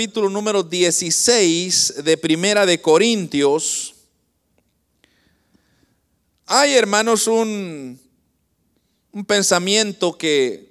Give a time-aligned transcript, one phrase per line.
[0.00, 3.94] capítulo número 16 de Primera de Corintios.
[6.46, 8.00] Hay, hermanos, un,
[9.12, 10.70] un pensamiento que,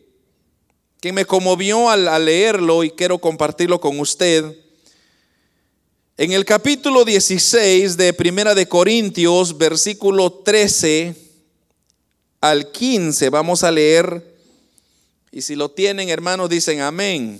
[1.00, 4.46] que me conmovió al, al leerlo y quiero compartirlo con usted.
[6.18, 11.14] En el capítulo 16 de Primera de Corintios, versículo 13
[12.42, 14.40] al 15, vamos a leer.
[15.32, 17.40] Y si lo tienen, hermanos, dicen amén.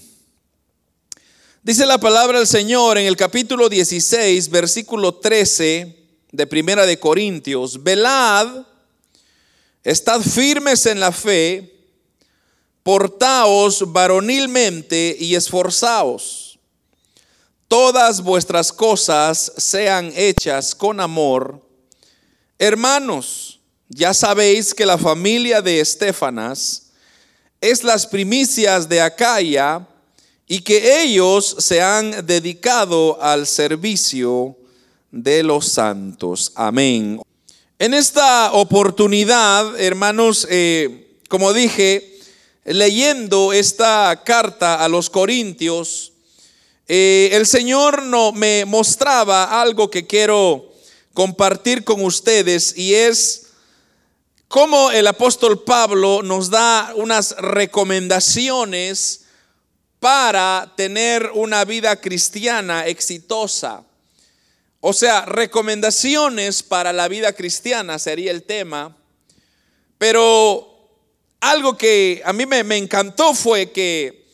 [1.70, 5.96] Dice la palabra del Señor en el capítulo 16, versículo 13
[6.32, 7.84] de Primera de Corintios.
[7.84, 8.66] Velad,
[9.84, 11.86] estad firmes en la fe,
[12.82, 16.58] portaos varonilmente y esforzaos
[17.68, 21.64] todas vuestras cosas sean hechas con amor.
[22.58, 26.94] Hermanos, ya sabéis que la familia de Estefanas
[27.62, 29.86] es las primicias de Acaya
[30.52, 34.58] y que ellos se han dedicado al servicio
[35.12, 36.52] de los santos.
[36.56, 37.22] Amén.
[37.78, 42.20] En esta oportunidad, hermanos, eh, como dije,
[42.66, 46.14] leyendo esta carta a los Corintios,
[46.88, 50.74] eh, el Señor no, me mostraba algo que quiero
[51.14, 53.50] compartir con ustedes y es
[54.48, 59.26] cómo el apóstol Pablo nos da unas recomendaciones
[60.00, 63.84] para tener una vida cristiana exitosa.
[64.82, 68.96] O sea, recomendaciones para la vida cristiana sería el tema.
[69.98, 70.70] Pero
[71.42, 74.26] algo que a mí me, encantó fue que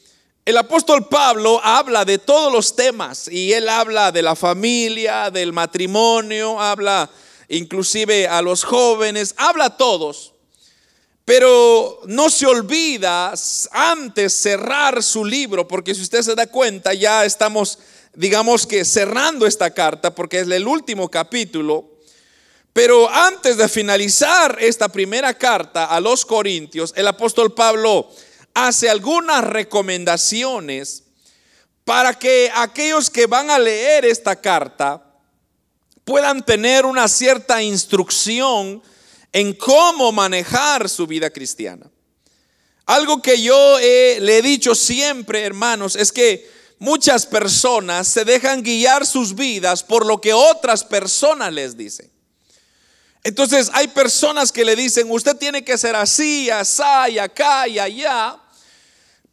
[0.46, 5.52] el apóstol Pablo habla de todos los temas y él habla de la familia, del
[5.52, 7.10] matrimonio, habla
[7.50, 10.35] inclusive a los jóvenes, habla a todos.
[11.26, 13.34] Pero no se olvida
[13.72, 17.80] antes cerrar su libro, porque si usted se da cuenta, ya estamos,
[18.14, 21.90] digamos que cerrando esta carta, porque es el último capítulo.
[22.74, 28.08] Pero antes de finalizar esta primera carta a los Corintios, el apóstol Pablo
[28.54, 31.04] hace algunas recomendaciones
[31.86, 35.02] para que aquellos que van a leer esta carta
[36.04, 38.84] puedan tener una cierta instrucción
[39.36, 41.92] en cómo manejar su vida cristiana.
[42.86, 49.06] Algo que yo le he dicho siempre, hermanos, es que muchas personas se dejan guiar
[49.06, 52.10] sus vidas por lo que otras personas les dicen.
[53.26, 58.40] Entonces hay personas que le dicen, usted tiene que ser así, así, acá y allá.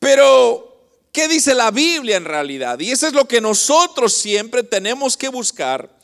[0.01, 2.81] Pero, ¿qué dice la Biblia en realidad?
[2.81, 6.02] Y eso es lo que nosotros siempre tenemos que buscar.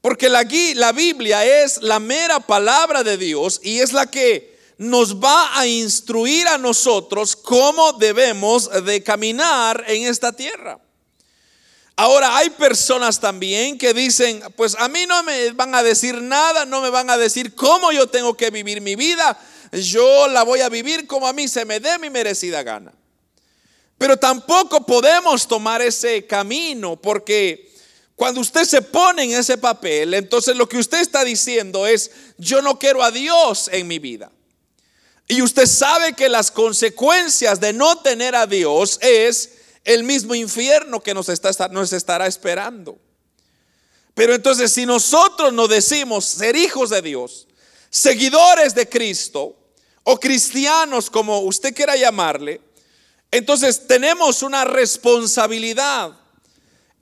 [0.00, 0.44] Porque la,
[0.92, 6.48] Biblia es la mera palabra de Dios y es la que nos va a instruir
[6.48, 10.80] a nosotros cómo debemos de caminar en esta tierra.
[11.96, 16.64] Ahora hay personas también que dicen, pues a mí no me van a decir nada,
[16.64, 19.38] no me van a decir cómo yo tengo que vivir mi vida,
[19.70, 22.94] yo la voy a vivir como a mí se me dé mi merecida gana.
[23.98, 27.69] Pero tampoco podemos tomar ese camino porque
[28.20, 32.60] cuando usted se pone en ese papel, entonces lo que usted está diciendo es, yo
[32.60, 34.30] no quiero a Dios en mi vida.
[35.26, 39.52] Y usted sabe que las consecuencias de no tener a Dios es
[39.84, 42.98] el mismo infierno que nos, está, nos estará esperando.
[44.12, 47.48] Pero entonces si nosotros nos decimos ser hijos de Dios,
[47.88, 49.56] seguidores de Cristo
[50.04, 52.60] o cristianos como usted quiera llamarle,
[53.30, 56.19] entonces tenemos una responsabilidad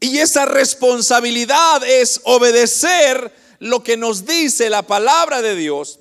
[0.00, 5.98] y esa responsabilidad es obedecer lo que nos dice la palabra de Dios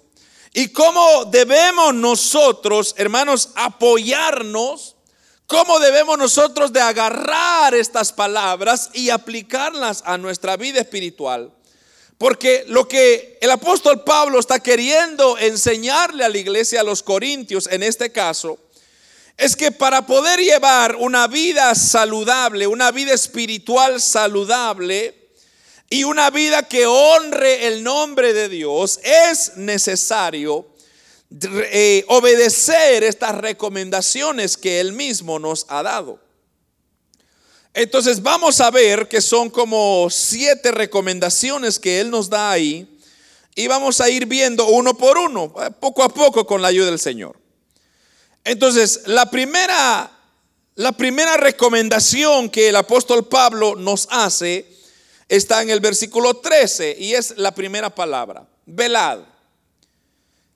[0.53, 4.95] y cómo debemos nosotros, hermanos, apoyarnos,
[5.45, 11.51] cómo debemos nosotros de agarrar estas palabras y aplicarlas a nuestra vida espiritual.
[12.17, 17.67] Porque lo que el apóstol Pablo está queriendo enseñarle a la iglesia, a los corintios
[17.67, 18.57] en este caso,
[19.37, 25.13] es que para poder llevar una vida saludable, una vida espiritual saludable
[25.89, 30.65] y una vida que honre el nombre de Dios, es necesario
[31.71, 36.19] eh, obedecer estas recomendaciones que Él mismo nos ha dado.
[37.75, 42.99] Entonces vamos a ver que son como siete recomendaciones que Él nos da ahí
[43.53, 46.87] y vamos a ir viendo uno por uno, eh, poco a poco con la ayuda
[46.87, 47.36] del Señor.
[48.47, 50.09] Entonces, la primera,
[50.75, 54.65] la primera recomendación que el apóstol Pablo nos hace
[55.27, 59.19] está en el versículo 13 y es la primera palabra, velad.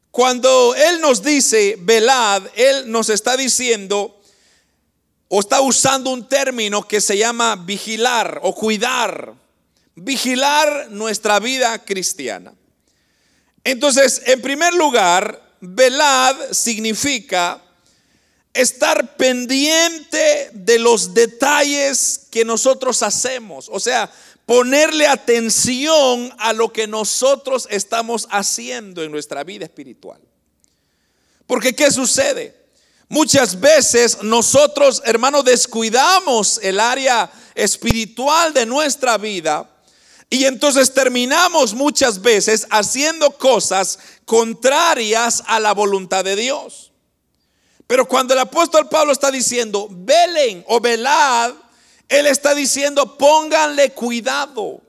[0.10, 4.22] Cuando Él nos dice velad, Él nos está diciendo,
[5.28, 9.34] o está usando un término que se llama vigilar o cuidar.
[9.96, 12.54] Vigilar nuestra vida cristiana.
[13.66, 17.62] Entonces, en primer lugar, velad significa
[18.54, 23.70] estar pendiente de los detalles que nosotros hacemos.
[23.72, 24.12] O sea,
[24.46, 30.20] ponerle atención a lo que nosotros estamos haciendo en nuestra vida espiritual.
[31.48, 32.56] Porque ¿qué sucede?
[33.08, 39.70] Muchas veces nosotros, hermanos, descuidamos el área espiritual de nuestra vida
[40.30, 46.91] y entonces terminamos muchas veces haciendo cosas contrarias a la voluntad de Dios.
[47.92, 51.52] Pero cuando el apóstol Pablo está diciendo, velen o velad,
[52.08, 54.80] él está diciendo, pónganle cuidado.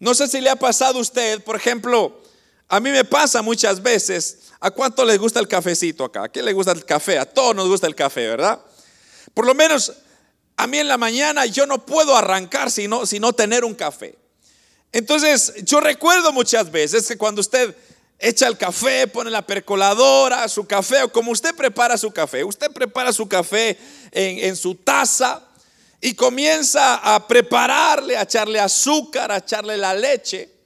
[0.00, 2.22] No sé si le ha pasado a usted, por ejemplo,
[2.66, 6.24] a mí me pasa muchas veces, ¿a cuánto les gusta el cafecito acá?
[6.24, 7.20] ¿A quién le gusta el café?
[7.20, 8.60] A todos nos gusta el café, ¿verdad?
[9.32, 9.92] Por lo menos
[10.56, 14.18] a mí en la mañana yo no puedo arrancar sino, sino tener un café.
[14.90, 17.76] Entonces, yo recuerdo muchas veces que cuando usted
[18.18, 22.70] echa el café, pone la percoladora, su café, o como usted prepara su café, usted
[22.70, 23.78] prepara su café
[24.12, 25.42] en, en su taza
[26.00, 30.56] y comienza a prepararle, a echarle azúcar, a echarle la leche.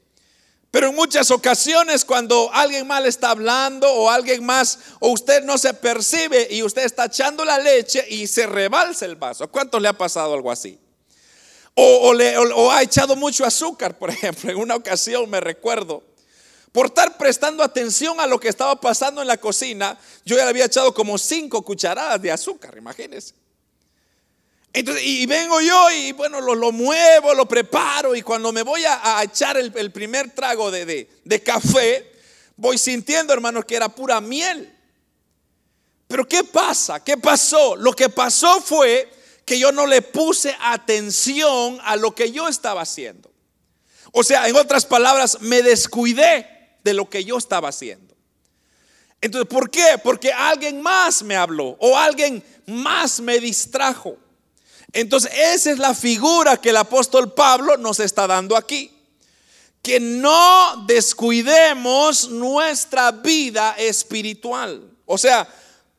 [0.70, 5.58] Pero en muchas ocasiones cuando alguien mal está hablando o alguien más o usted no
[5.58, 9.48] se percibe y usted está echando la leche y se rebalsa el vaso.
[9.50, 10.78] ¿Cuánto le ha pasado algo así?
[11.74, 12.12] O,
[12.54, 14.50] o, ha echado mucho azúcar, por ejemplo.
[14.50, 16.04] En una ocasión me recuerdo,
[16.72, 20.50] por estar prestando atención a lo que estaba pasando en la cocina, yo ya le
[20.50, 23.34] había echado como cinco cucharadas de azúcar, imagínense.
[24.72, 29.20] Entonces, y vengo yo y bueno, lo, muevo, lo preparo y cuando me voy a,
[29.24, 32.12] echar el, primer trago de, de café,
[32.56, 34.72] voy sintiendo, hermanos, que era pura miel.
[36.06, 37.02] Pero ¿qué pasa?
[37.02, 37.74] ¿Qué pasó?
[37.74, 39.10] Lo que pasó fue
[39.44, 43.32] que yo no le puse atención a lo que yo estaba haciendo.
[44.12, 46.49] O sea, en otras palabras, me descuidé
[46.82, 48.14] de lo que yo estaba haciendo.
[49.20, 49.98] Entonces, ¿por qué?
[50.02, 54.16] Porque alguien más me habló o alguien más me distrajo.
[54.92, 58.90] Entonces, esa es la figura que el apóstol Pablo nos está dando aquí.
[59.82, 64.90] Que no descuidemos nuestra vida espiritual.
[65.06, 65.46] O sea,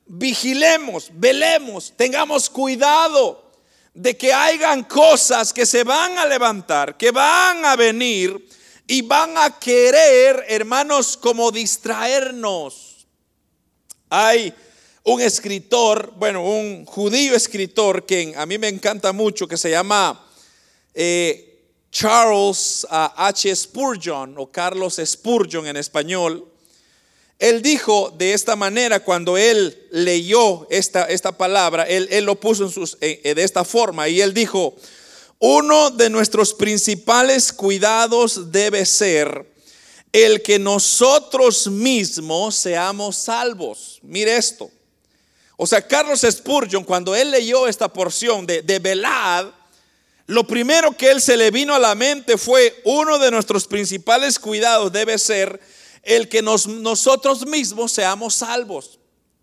[0.05, 3.51] vigilemos, velemos, tengamos cuidado
[3.93, 8.47] de que hayan cosas que se van a levantar, que van a venir
[8.91, 13.07] y van a querer, hermanos, como distraernos.
[14.09, 14.53] Hay
[15.05, 20.27] un escritor, bueno, un judío escritor que a mí me encanta mucho, que se llama
[20.93, 23.55] eh, Charles ah, H.
[23.55, 26.45] Spurgeon o Carlos Spurgeon en español.
[27.39, 32.65] Él dijo de esta manera cuando él leyó esta, esta palabra, él, él, lo puso
[32.65, 34.75] en sus, de esta forma y él dijo,
[35.43, 39.51] uno de nuestros principales cuidados debe ser
[40.13, 43.97] el que nosotros mismos seamos salvos.
[44.03, 44.69] Mire esto.
[45.57, 49.47] O sea, Carlos Spurgeon, cuando él leyó esta porción de, de velad,
[50.27, 54.37] lo primero que él se le vino a la mente fue, uno de nuestros principales
[54.37, 55.59] cuidados debe ser
[56.03, 58.99] el que nosotros mismos seamos salvos.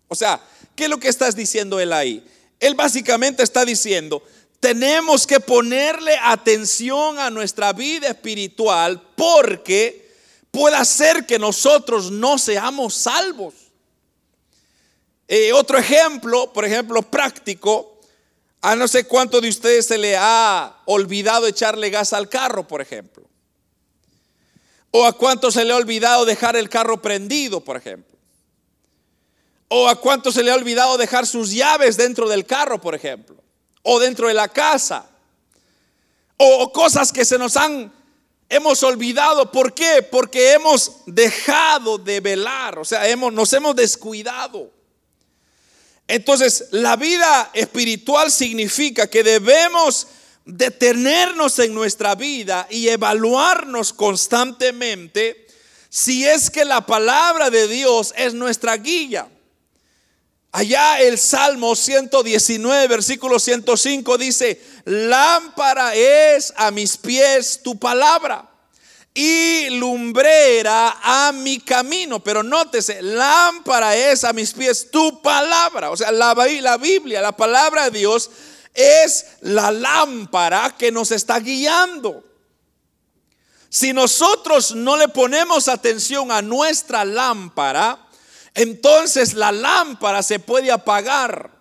[0.07, 0.41] O sea,
[0.77, 2.25] ¿qué es lo que estás diciendo él ahí?
[2.61, 4.23] Él básicamente está diciendo,
[4.59, 10.09] tenemos que ponerle atención a nuestra vida espiritual porque
[10.51, 13.53] puede ser que nosotros no seamos salvos.
[15.27, 17.99] Eh, otro ejemplo, por ejemplo, práctico,
[18.61, 22.81] a no sé cuánto de ustedes se le ha olvidado echarle gas al carro, por
[22.81, 23.23] ejemplo.
[24.91, 28.17] O a cuánto se le ha olvidado dejar el carro prendido, por ejemplo.
[29.69, 33.37] O a cuánto se le ha olvidado dejar sus llaves dentro del carro, por ejemplo.
[33.91, 35.09] O dentro de la casa.
[36.37, 37.91] O cosas que se nos han,
[38.47, 39.51] hemos olvidado.
[39.51, 40.03] ¿Por qué?
[40.03, 42.77] Porque hemos dejado de velar.
[42.77, 44.71] O sea, hemos, nos hemos descuidado.
[46.07, 50.05] Entonces, la vida espiritual significa que debemos
[50.45, 55.47] detenernos en nuestra vida y evaluarnos constantemente
[55.89, 59.27] si es que la palabra de Dios es nuestra guía.
[60.51, 68.49] Allá el Salmo 119, versículo 105 dice, lámpara es a mis pies tu palabra
[69.13, 72.23] y lumbrera a mi camino.
[72.23, 75.91] Pero nótese, lámpara es a mis pies tu palabra.
[75.91, 78.31] O sea, la, la Biblia, la palabra de Dios
[78.73, 82.23] es la lámpara que nos está guiando.
[83.69, 88.08] Si nosotros no le ponemos atención a nuestra lámpara,
[88.53, 91.51] entonces la lámpara se puede apagar.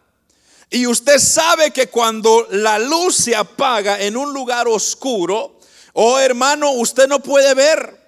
[0.70, 5.58] Y usted sabe que cuando la luz se apaga en un lugar oscuro,
[5.94, 7.98] oh hermano, usted no puede ver,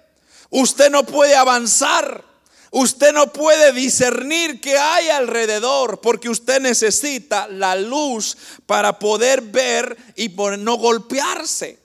[0.50, 2.30] usted no puede avanzar.
[2.72, 9.96] Usted no puede discernir qué hay alrededor porque usted necesita la luz para poder ver
[10.14, 11.80] y por no golpearse.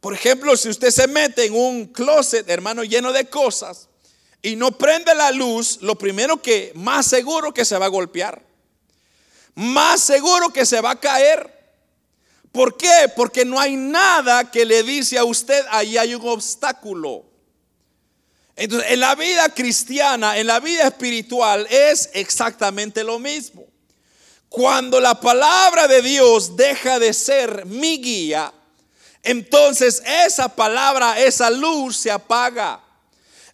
[0.00, 3.89] Por ejemplo, si usted se mete en un closet, hermano, lleno de cosas
[4.42, 8.42] y no prende la luz, lo primero que más seguro que se va a golpear.
[9.54, 11.60] Más seguro que se va a caer.
[12.52, 13.12] ¿Por qué?
[13.14, 17.24] Porque no hay nada que le dice a usted, ahí hay un obstáculo.
[18.56, 23.66] Entonces, en la vida cristiana, en la vida espiritual, es exactamente lo mismo.
[24.48, 28.52] Cuando la palabra de Dios deja de ser mi guía,
[29.22, 32.80] entonces esa palabra, esa luz se apaga.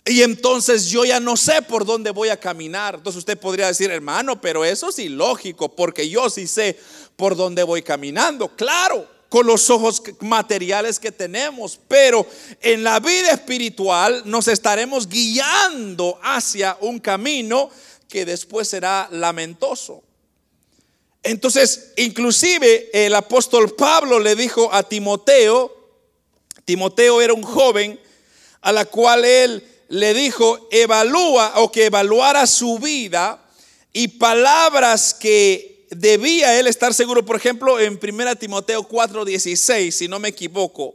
[0.09, 2.95] Y entonces yo ya no sé por dónde voy a caminar.
[2.95, 6.79] Entonces usted podría decir, hermano, pero eso es ilógico, porque yo sí sé
[7.17, 8.47] por dónde voy caminando.
[8.55, 12.25] Claro, con los ojos materiales que tenemos, pero
[12.61, 17.69] en la vida espiritual nos estaremos guiando hacia un camino
[18.09, 20.05] que después será lamentoso.
[21.25, 25.75] Entonces, inclusive el apóstol Pablo le dijo a Timoteo,
[26.65, 27.99] Timoteo era un joven
[28.61, 33.43] a la cual él le dijo, evalúa o que evaluara su vida
[33.93, 40.19] y palabras que debía él estar seguro, por ejemplo, en 1 Timoteo 4:16, si no
[40.19, 40.95] me equivoco,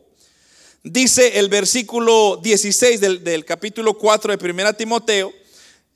[0.83, 5.33] dice el versículo 16 del, capítulo 4 de 1 Timoteo,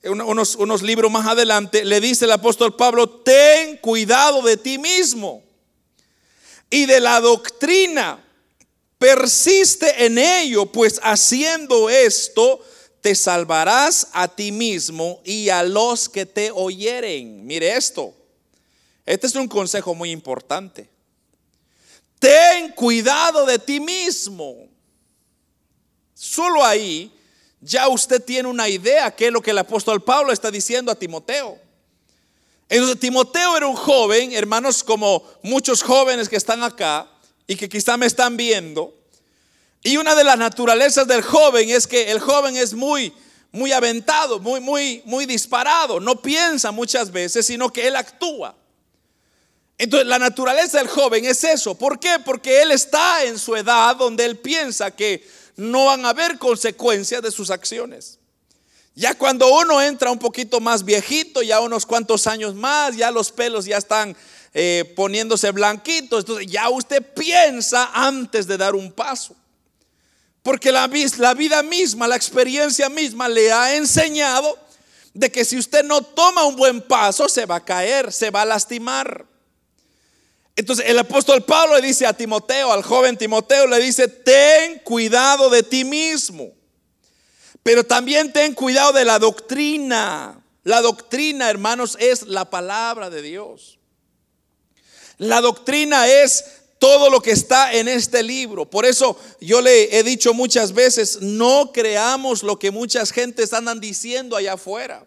[0.04, 5.42] unos, unos libros más adelante, le dice el apóstol Pablo, ten cuidado de ti mismo
[6.70, 8.24] y de la doctrina,
[8.98, 12.60] persiste en ello, pues haciendo esto,
[13.00, 17.46] te salvarás a ti mismo y a los que te oyeren.
[17.46, 18.14] Mire esto.
[19.04, 20.88] Este es un consejo muy importante.
[22.18, 24.68] Ten cuidado de ti mismo.
[26.14, 27.12] Solo ahí
[27.60, 30.94] ya usted tiene una idea qué es lo que el apóstol Pablo está diciendo a
[30.94, 31.58] Timoteo.
[32.68, 37.08] Entonces Timoteo era un joven, hermanos, como muchos jóvenes que están acá
[37.46, 38.92] y que quizá me están viendo.
[39.86, 43.12] Y una de las naturalezas del joven es que el joven es muy
[43.52, 48.56] muy aventado, muy muy muy disparado, no piensa muchas veces, sino que él actúa.
[49.78, 51.76] Entonces la naturaleza del joven es eso.
[51.76, 52.18] ¿Por qué?
[52.24, 55.24] Porque él está en su edad donde él piensa que
[55.54, 58.18] no van a haber consecuencias de sus acciones.
[58.96, 63.30] Ya cuando uno entra un poquito más viejito, ya unos cuantos años más, ya los
[63.30, 64.16] pelos ya están
[64.52, 69.36] eh, poniéndose blanquitos, entonces ya usted piensa antes de dar un paso.
[70.46, 74.56] Porque la, vida misma, la experiencia misma le ha enseñado
[75.12, 78.42] de que si usted no toma un buen paso, se va a caer, se va
[78.42, 79.26] a lastimar.
[80.54, 85.50] Entonces el apóstol Pablo le dice a Timoteo, al joven Timoteo, le dice, ten cuidado
[85.50, 86.52] de ti mismo,
[87.64, 90.40] pero también ten cuidado de la doctrina.
[90.62, 93.80] La doctrina, hermanos, es la palabra de Dios.
[95.18, 96.44] La doctrina es
[96.78, 98.64] todo lo que está en este libro.
[98.68, 103.80] Por eso yo le he dicho muchas veces, no creamos lo que muchas gentes andan
[103.80, 105.04] diciendo allá afuera.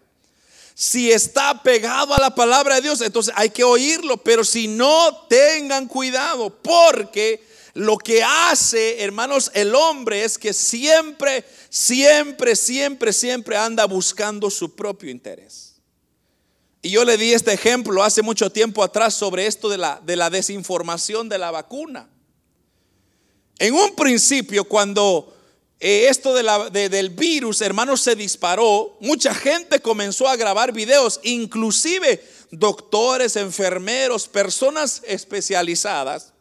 [0.74, 4.16] Si está pegado a la palabra de Dios, entonces hay que oírlo.
[4.16, 11.44] Pero si no, tengan cuidado, porque lo que hace, hermanos, el hombre es que siempre,
[11.68, 15.69] siempre, siempre, siempre anda buscando su propio interés.
[16.82, 20.16] Y yo le di este ejemplo hace mucho tiempo atrás sobre esto de la, de
[20.16, 22.08] la desinformación de la vacuna.
[23.58, 25.34] En un principio, cuando
[25.82, 28.98] eh, esto del virus, hermanos, se disparó.
[29.00, 36.34] Mucha gente comenzó a grabar videos, inclusive doctores, enfermeros, personas especializadas,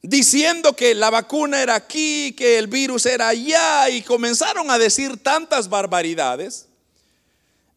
[0.00, 5.20] diciendo que la vacuna era aquí, que el virus era allá, y comenzaron a decir
[5.20, 6.68] tantas barbaridades.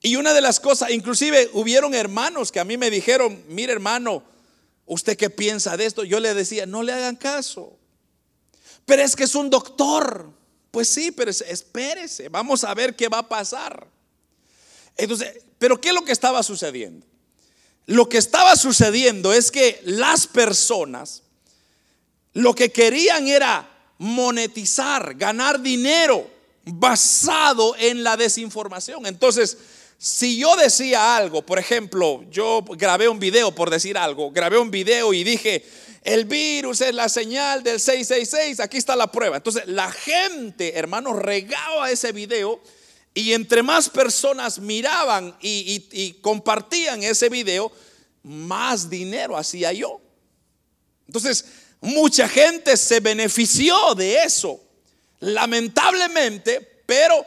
[0.05, 4.21] Y una de las cosas, inclusive hubieron hermanos que a mí me dijeron, mire hermano,
[4.85, 6.03] ¿usted qué piensa de esto?
[6.03, 7.75] Yo le decía, no le hagan caso.
[8.85, 10.29] Pero es que es un doctor.
[10.69, 13.87] Pues sí, pero espérese, vamos a ver qué va a pasar.
[14.95, 17.07] Entonces, pero ¿qué es lo que estaba sucediendo?
[17.87, 21.23] Lo que estaba sucediendo es que las personas
[22.33, 26.34] lo que querían era monetizar, ganar dinero
[26.65, 29.05] basado en la desinformación.
[29.05, 29.57] Entonces,
[29.97, 34.71] si yo decía algo, por ejemplo, yo grabé un video por decir algo, grabé un
[34.71, 35.63] video y dije,
[36.03, 39.37] el virus es la señal del 666, aquí está la prueba.
[39.37, 42.61] Entonces la gente, hermanos, regaba ese video
[43.13, 47.71] y entre más personas miraban y, compartían ese video,
[48.21, 50.01] más dinero hacía yo.
[51.07, 51.45] Entonces,
[51.79, 54.61] mucha gente se benefició de eso,
[55.19, 57.25] lamentablemente, pero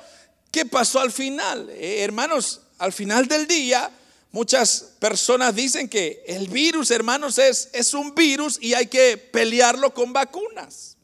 [0.51, 1.69] ¿qué pasó al final?
[1.71, 3.91] Eh, hermanos, al final del día,
[4.33, 9.93] muchas personas dicen que el virus, hermanos, es, es un virus y hay que pelearlo
[9.93, 10.97] con vacunas.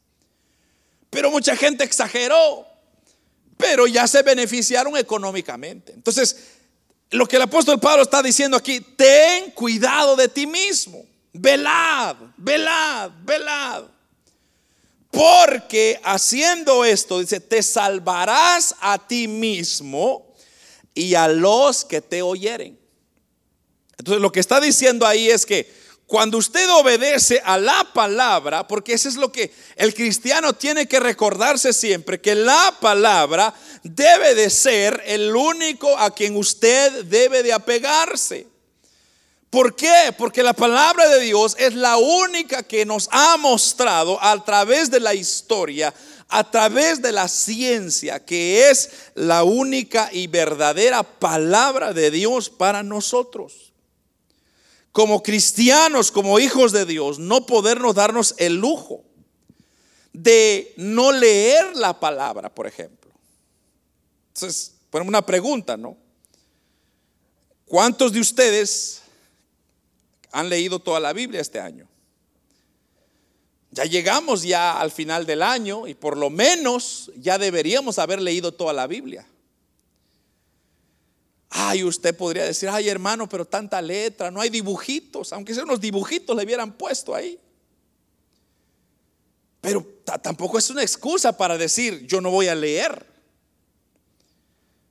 [1.09, 2.67] Pero mucha gente exageró,
[3.57, 5.93] pero ya se beneficiaron económicamente.
[5.93, 6.37] Entonces,
[7.11, 11.05] lo que el apóstol Pablo está diciendo aquí, ten cuidado de ti mismo.
[11.31, 13.83] Velad, velad, velad.
[15.15, 20.35] Porque haciendo esto, dice, te salvarás a ti mismo
[20.93, 22.77] y a los que te oyeren.
[23.97, 25.71] Entonces lo que está diciendo ahí es que
[26.05, 30.99] cuando usted obedece a la palabra, porque eso es lo que el cristiano tiene que
[30.99, 33.53] recordarse siempre, que la palabra
[33.83, 38.47] debe de ser el único a quien usted debe de apegarse.
[39.49, 40.13] ¿Por qué?
[40.17, 44.99] Porque la palabra de Dios es la única que nos ha mostrado a través de
[44.99, 45.93] la historia,
[46.27, 52.83] a través de la ciencia, que es la única y verdadera palabra de Dios para
[52.83, 53.65] nosotros
[54.95, 59.03] como cristianos, como hijos de Dios, no podernos darnos el lujo
[60.13, 63.11] de no leer la palabra, por ejemplo.
[64.33, 65.97] Entonces, ponemos una pregunta, ¿no?
[67.65, 69.01] ¿Cuántos de ustedes
[70.35, 71.87] han leído toda la Biblia este año?
[73.71, 78.51] Ya llegamos ya al final del año y por lo menos ya deberíamos haber leído
[78.51, 79.25] toda la Biblia.
[81.49, 85.79] Ay, usted podría decir, ay hermano, pero tanta letra, no hay dibujitos, aunque sean unos
[85.79, 87.39] dibujitos le hubieran puesto ahí.
[89.61, 89.87] Pero
[90.21, 93.05] tampoco es una excusa para decir, yo no voy a leer.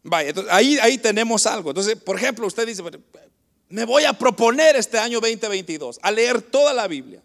[0.03, 1.71] Vaya, ahí, ahí tenemos algo.
[1.71, 2.83] Entonces, por ejemplo, usted dice,
[3.69, 7.23] me voy a proponer este año 2022 a leer toda la Biblia.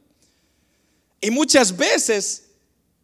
[1.22, 2.50] Y muchas veces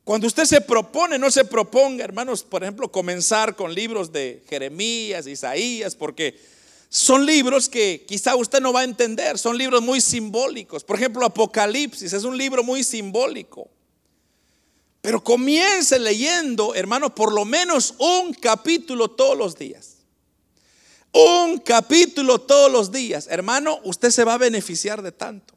[0.06, 5.26] cuando usted se propone, no se proponga, hermanos, por ejemplo, comenzar con libros de Jeremías,
[5.26, 6.40] Isaías, porque
[6.90, 10.84] son libros que quizá usted no va a entender, son libros muy simbólicos.
[10.84, 13.68] Por ejemplo, Apocalipsis es un libro muy simbólico.
[15.02, 19.95] Pero comience leyendo, hermano, por lo menos un capítulo todos los días.
[21.18, 23.28] Un capítulo todos los días.
[23.32, 25.54] Hermano, usted se va a beneficiar de tanto.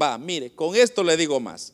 [0.00, 1.72] Va, mire, con esto le digo más.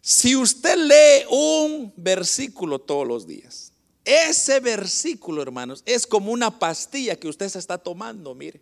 [0.00, 3.70] Si usted lee un versículo todos los días,
[4.04, 8.60] ese versículo, hermanos, es como una pastilla que usted se está tomando, mire.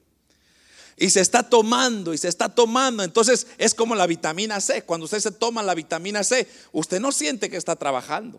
[0.99, 3.03] Y se está tomando y se está tomando.
[3.03, 4.83] Entonces es como la vitamina C.
[4.83, 8.38] Cuando usted se toma la vitamina C, usted no siente que está trabajando.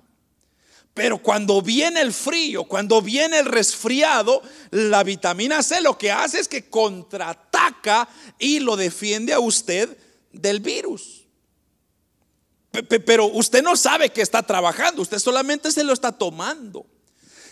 [0.97, 6.39] Pero cuando viene el frío, cuando viene el resfriado, la vitamina C lo que hace
[6.39, 9.95] es que contraataca y lo defiende a usted
[10.31, 11.27] del virus.
[13.05, 16.87] Pero usted no sabe que está trabajando, usted solamente se lo está tomando.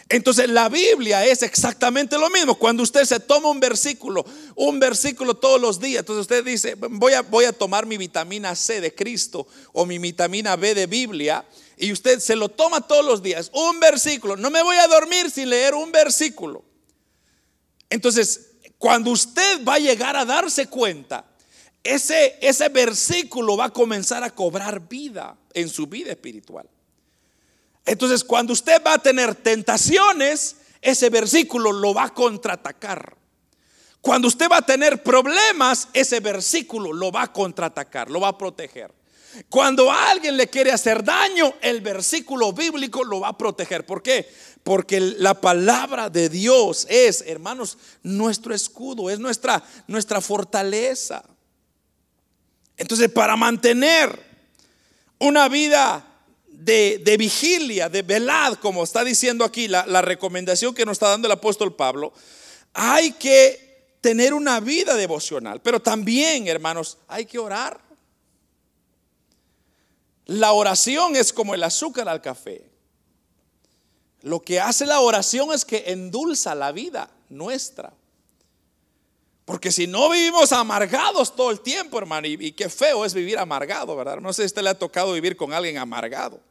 [0.08, 2.56] Entonces la Biblia es exactamente lo mismo.
[2.56, 4.24] Cuando usted se toma un versículo,
[4.56, 8.56] un versículo todos los días, entonces usted dice, voy a, voy a tomar mi vitamina
[8.56, 11.44] C de Cristo o mi vitamina B de Biblia,
[11.78, 14.38] y usted se lo toma todos los días, un versículo.
[14.38, 16.63] No me voy a dormir sin leer un versículo.
[17.89, 21.26] Entonces, cuando usted va a llegar a darse cuenta,
[21.84, 26.70] ese, ese versículo va a comenzar a cobrar vida en su vida espiritual.
[27.86, 33.15] Entonces, cuando usted va a tener tentaciones, ese versículo lo va a contraatacar.
[34.02, 38.38] Cuando usted va a tener problemas, ese versículo lo va a contraatacar, lo va a
[38.38, 38.93] proteger.
[39.50, 43.86] Cuando alguien le quiere hacer daño, el versículo bíblico lo va a proteger.
[43.86, 44.30] ¿Por qué?
[44.63, 51.24] Porque la palabra de Dios es, hermanos, nuestro escudo, es nuestra, nuestra fortaleza.
[52.78, 54.24] Entonces, para mantener
[55.19, 56.06] una vida
[56.60, 61.32] de, vigilia, de velad, como está diciendo aquí la, recomendación que nos está dando el
[61.32, 62.13] apóstol Pablo,
[62.74, 67.80] hay que tener una vida devocional, pero también, hermanos, hay que orar.
[70.26, 72.70] La oración es como el azúcar al café.
[74.22, 77.94] Lo que hace la oración es que endulza la vida nuestra.
[79.45, 83.95] Porque si no vivimos amargados todo el tiempo, hermano, y, qué feo es vivir amargado,
[83.95, 84.17] ¿verdad?
[84.17, 86.41] No sé si usted le ha tocado vivir con alguien amargado.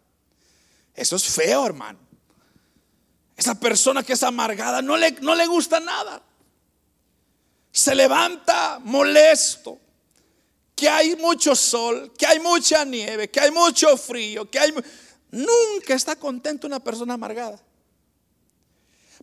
[0.95, 1.99] Eso es feo, hermano.
[3.37, 6.23] Esa persona que es amargada no le, no le gusta nada.
[7.73, 9.81] Se levanta molesto.
[10.77, 14.75] Que hay mucho sol, que hay mucha nieve, que hay mucho frío, que hay...
[15.31, 17.61] Nunca está contento una persona amargada.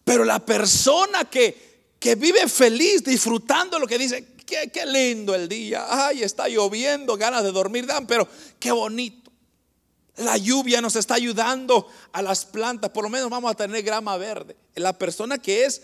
[0.04, 1.71] Pero la persona que
[2.02, 5.86] que vive feliz disfrutando lo que dice, qué, qué lindo el día.
[5.88, 8.28] Ay, está lloviendo, ganas de dormir dan, pero
[8.60, 9.32] qué bonito.
[10.18, 14.18] La lluvia nos está ayudando a las plantas, por lo menos vamos a tener grama
[14.18, 14.58] verde.
[14.74, 15.84] La persona que es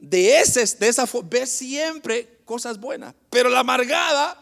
[0.00, 4.36] de, ese, de esa ve siempre cosas buenas, pero la amargada,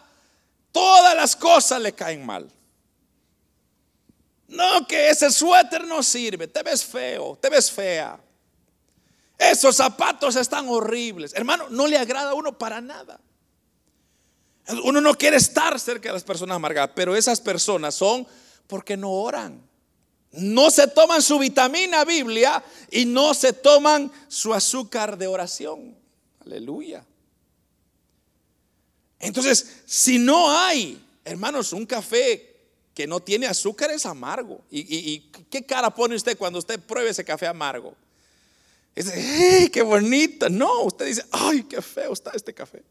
[0.73, 2.51] todas las cosas le caen mal.
[4.49, 8.24] No, que ese suéter no sirve, te ves feo, te ves fea.
[9.39, 11.35] Esos zapatos están horribles.
[11.35, 13.21] Hermano, no le agrada a uno para nada.
[14.85, 18.27] Uno no quiere estar cerca de las personas amargadas, pero esas personas son
[18.67, 19.61] porque no oran.
[20.33, 25.97] No se toman su vitamina Biblia y no se toman su azúcar de oración.
[26.45, 27.05] Aleluya.
[29.21, 32.55] Entonces, si no hay, hermanos, un café
[32.95, 34.61] que no tiene azúcar es amargo.
[34.71, 35.19] ¿Y,
[35.51, 37.95] qué cara pone usted cuando usted pruebe ese café amargo?
[38.95, 40.49] Dice, qué bonito!
[40.49, 42.83] No, usted dice, ¡ay, qué feo está este café!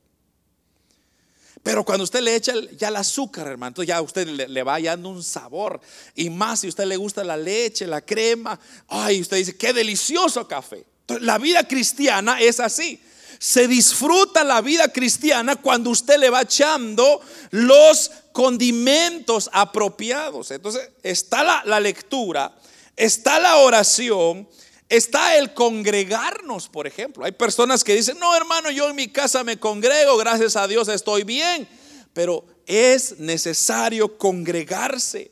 [1.63, 5.07] Pero cuando usted le echa ya el azúcar, hermano, entonces ya usted le, va dando
[5.07, 5.79] un sabor.
[6.13, 10.45] Y más si usted le gusta la leche, la crema, ay, usted dice, qué delicioso
[10.45, 10.85] café.
[11.21, 13.01] la vida cristiana es así.
[13.39, 20.51] Se disfruta la vida cristiana cuando usted le va echando los condimentos apropiados.
[20.51, 22.53] Entonces está la, la lectura,
[22.97, 24.49] está la oración,
[24.97, 27.25] está el congregarnos, por ejemplo.
[27.25, 30.87] Hay personas que dicen, no hermano, yo en mi casa me congrego, gracias a Dios
[30.87, 31.67] estoy bien,
[32.13, 35.31] pero es necesario congregarse.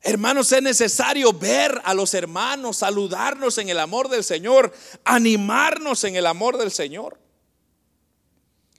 [0.00, 4.72] Hermanos, es necesario ver a los hermanos, saludarnos en el amor del Señor,
[5.04, 7.18] animarnos en el amor del Señor.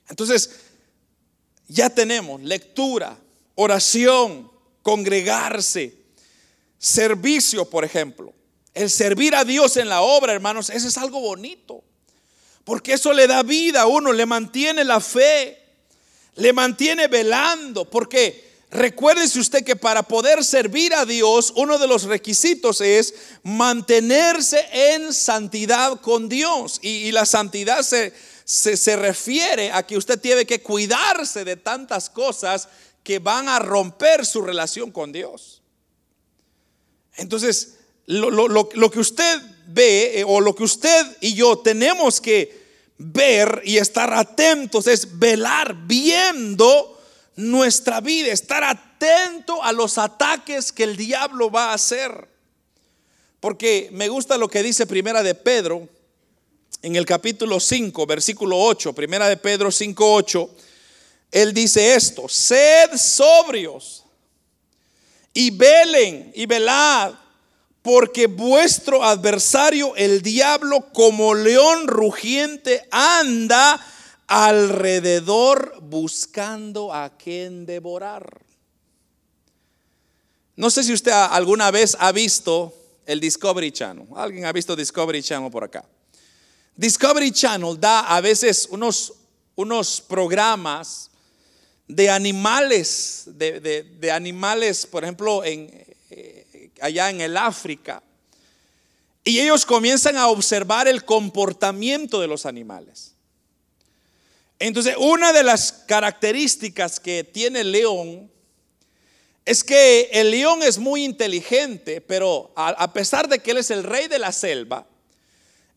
[0.08, 0.58] Entonces,
[1.68, 3.18] ya tenemos lectura,
[3.54, 4.50] oración,
[4.82, 5.94] congregarse,
[6.78, 8.32] servicio, por ejemplo.
[8.74, 11.82] El servir a Dios en la obra, hermanos, eso es algo bonito.
[12.64, 15.58] Porque eso le da vida a uno, le mantiene la fe,
[16.36, 17.90] le mantiene velando.
[17.90, 24.64] Porque recuérdese usted que para poder servir a Dios, uno de los requisitos es mantenerse
[24.72, 26.78] en santidad con Dios.
[26.82, 32.68] Y, la santidad se, se refiere a que usted tiene que cuidarse de tantas cosas
[33.02, 35.62] que van a romper su relación con Dios.
[37.16, 37.79] Entonces,
[38.10, 42.58] lo, que usted ve eh, o lo que usted y yo tenemos que
[42.98, 47.00] ver y estar atentos es velar viendo
[47.36, 52.28] nuestra vida, estar atento a los ataques que el diablo va a hacer.
[53.38, 55.88] Porque me gusta lo que dice Primera de Pedro
[56.82, 60.50] en el capítulo 5, versículo 8, Primera de Pedro 5, 8.
[61.30, 64.04] Él dice esto, sed sobrios
[65.32, 67.14] y velen y velad
[67.82, 73.80] porque vuestro adversario, el diablo, como león rugiente, anda
[74.26, 78.42] alrededor buscando a quien devorar.
[80.56, 82.74] No sé si usted alguna vez ha visto
[83.06, 84.06] el Discovery Channel.
[84.14, 85.84] ¿Alguien ha visto Discovery Channel por acá?
[86.76, 89.14] Discovery Channel da a veces unos,
[89.56, 91.10] unos programas
[91.88, 95.89] de animales, de, de animales, por ejemplo, en,
[96.80, 98.02] allá en el África.
[99.24, 103.14] Y ellos comienzan a observar el comportamiento de los animales.
[104.58, 108.30] Entonces, una de las características que tiene el león
[109.44, 113.84] es que el león es muy inteligente, pero a, pesar de que él es el
[113.84, 114.86] rey de la selva,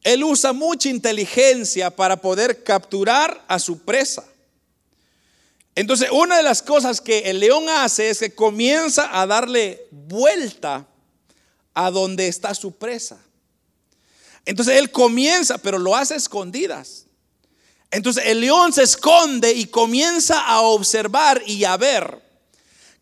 [0.03, 4.25] él usa mucha inteligencia para poder capturar a su presa.
[5.75, 10.85] Entonces, una de las cosas que el león hace es que comienza a darle vuelta
[11.73, 13.19] a donde está su presa.
[14.45, 17.05] Entonces él comienza, pero lo hace escondidas.
[17.91, 22.21] Entonces el león se esconde y comienza a observar y a ver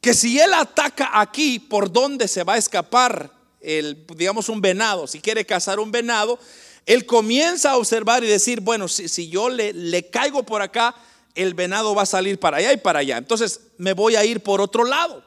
[0.01, 3.31] que si él ataca aquí, ¿por dónde se va a escapar
[3.61, 5.07] el, digamos, un venado?
[5.07, 6.39] Si quiere cazar un venado,
[6.85, 10.95] él comienza a observar y decir, bueno, si, si yo le, le caigo por acá,
[11.35, 13.17] el venado va a salir para allá y para allá.
[13.17, 15.23] Entonces me voy a ir por otro lado.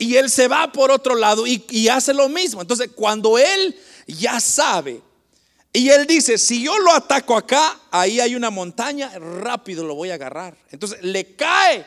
[0.00, 2.62] Y él se va por otro lado y, hace lo mismo.
[2.62, 5.02] Entonces, cuando él ya sabe
[5.74, 10.10] y él dice, si yo lo ataco acá, ahí hay una montaña, rápido lo voy
[10.10, 10.56] a agarrar.
[10.70, 11.84] Entonces le cae.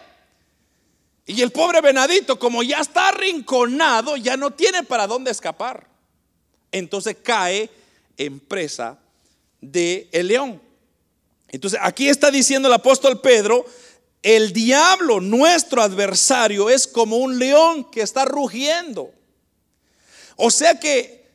[1.26, 5.88] Y el pobre venadito, como ya está arrinconado, ya no tiene para dónde escapar.
[6.72, 7.68] Entonces cae
[8.18, 9.00] en presa
[9.60, 10.62] de el león.
[11.48, 13.66] Entonces aquí está diciendo el apóstol Pedro
[14.24, 19.14] el diablo, nuestro adversario, es como un león que está rugiendo.
[20.38, 21.30] O sea que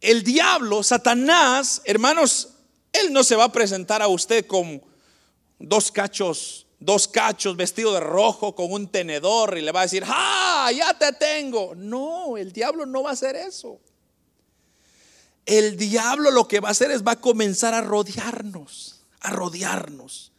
[0.00, 2.48] el diablo, Satanás, hermanos,
[2.92, 4.80] él no se va a presentar a usted como
[5.58, 10.02] dos cachos, dos cachos vestido de rojo con un tenedor y le va a decir,
[10.06, 10.70] ¡ah!
[10.74, 11.74] Ya te tengo.
[11.74, 13.78] No, el diablo no va a hacer eso.
[15.44, 20.31] El diablo lo que va a hacer es va a comenzar a rodearnos, a rodearnos.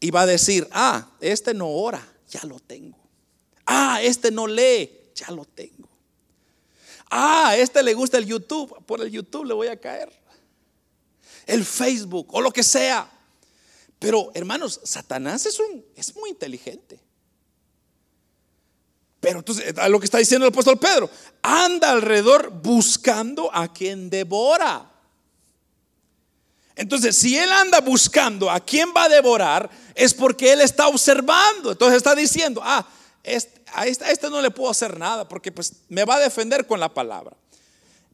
[0.00, 2.98] Y va a decir, ah, este no ora, ya lo tengo.
[3.64, 5.88] Ah, este no lee, ya lo tengo.
[7.10, 10.12] Ah, este le gusta el YouTube, por el YouTube le voy a caer.
[11.46, 13.10] El Facebook o lo que sea.
[13.98, 17.00] Pero hermanos, Satanás es, un, es muy inteligente.
[19.20, 21.10] Pero entonces, lo que está diciendo el apóstol Pedro,
[21.42, 24.92] anda alrededor buscando a quien devora.
[26.76, 31.72] Entonces, si él anda buscando a quien va a devorar, es porque él está observando.
[31.72, 32.86] Entonces está diciendo, ah,
[33.72, 36.78] a este, este, no le puedo hacer nada porque pues me va a defender con
[36.78, 37.34] la palabra.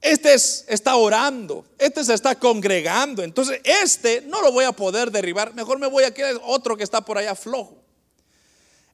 [0.00, 3.22] Este está orando, este se está congregando.
[3.22, 5.54] Entonces, este no lo voy a poder derribar.
[5.54, 7.76] Mejor me voy a quedar otro que está por allá flojo.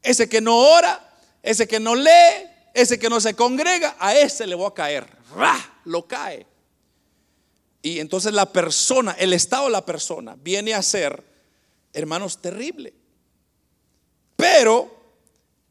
[0.02, 1.00] Ese que no ora,
[1.42, 5.06] ese que no lee, ese que no se congrega, a ese le voy a caer.
[5.34, 5.80] ¡Ra!
[5.84, 6.46] Lo cae.
[7.88, 11.24] Y entonces la persona, el estado de la persona, viene a ser,
[11.94, 12.92] hermanos, terrible.
[14.36, 14.94] Pero,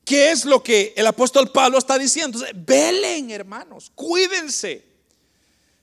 [0.04, 2.40] ¿qué es lo que el apóstol Pablo está diciendo?
[2.40, 4.84] Entonces, velen, hermanos, cuídense.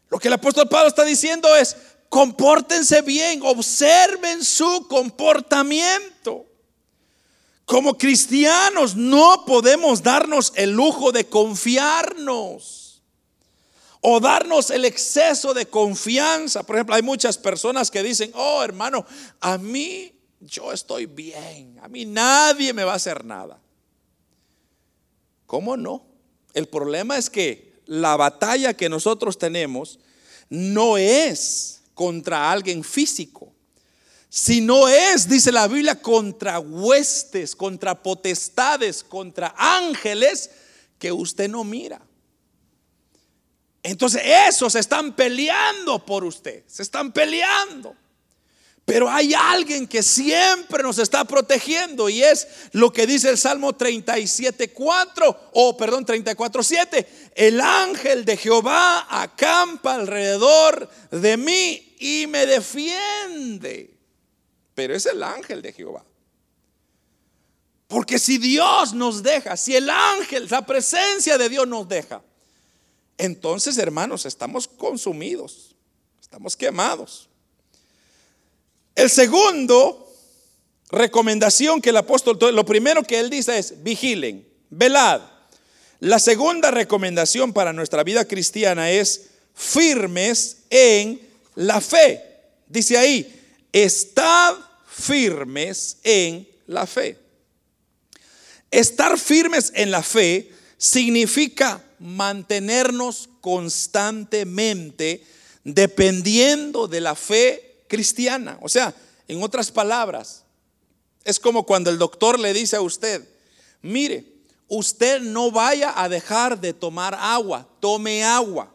[0.09, 1.77] Lo que el apóstol Pablo está diciendo es,
[2.09, 6.47] compórtense bien, observen su comportamiento.
[7.65, 12.84] Como cristianos no podemos darnos el lujo de confiarnos
[14.07, 16.63] o darnos el exceso de confianza.
[16.63, 19.07] Por ejemplo, hay muchas personas que dicen, oh hermano,
[19.41, 23.59] a mí yo estoy bien, a mí nadie me va a hacer nada.
[25.47, 26.05] ¿Cómo no?
[26.53, 29.99] El problema es que la batalla que nosotros tenemos
[30.51, 33.55] no es contra alguien físico
[34.37, 40.51] si no es, dice la Biblia, contra huestes, contra potestades, contra ángeles
[40.99, 42.03] que usted no mira.
[43.85, 47.95] Entonces esos están peleando por usted, se están peleando.
[48.85, 53.73] Pero hay alguien que siempre nos está protegiendo y es lo que dice el Salmo
[53.73, 57.07] 37.4 o perdón 34.7.
[57.37, 63.95] El ángel de Jehová acampa alrededor de mí y me defiende
[64.75, 66.05] pero es el ángel de Jehová.
[67.87, 72.23] Porque si Dios nos deja, si el ángel, la presencia de Dios nos deja,
[73.19, 75.75] entonces hermanos, estamos consumidos,
[76.21, 77.29] estamos quemados.
[78.95, 80.05] El segundo
[80.91, 85.21] recomendación que el apóstol, lo primero que él dice es, vigilen, velad.
[86.01, 91.21] La segunda recomendación para nuestra vida cristiana es firmes en
[91.55, 92.23] la fe.
[92.69, 94.55] Dice ahí, estad
[94.87, 97.19] firmes en la fe.
[98.71, 105.25] Estar firmes en la fe significa mantenernos constantemente
[105.65, 108.59] dependiendo de la fe cristiana.
[108.61, 108.95] O sea,
[109.27, 110.45] en otras palabras,
[111.25, 113.27] es como cuando el doctor le dice a usted,
[113.81, 114.27] mire,
[114.69, 118.71] usted no vaya a dejar de tomar agua, tome agua.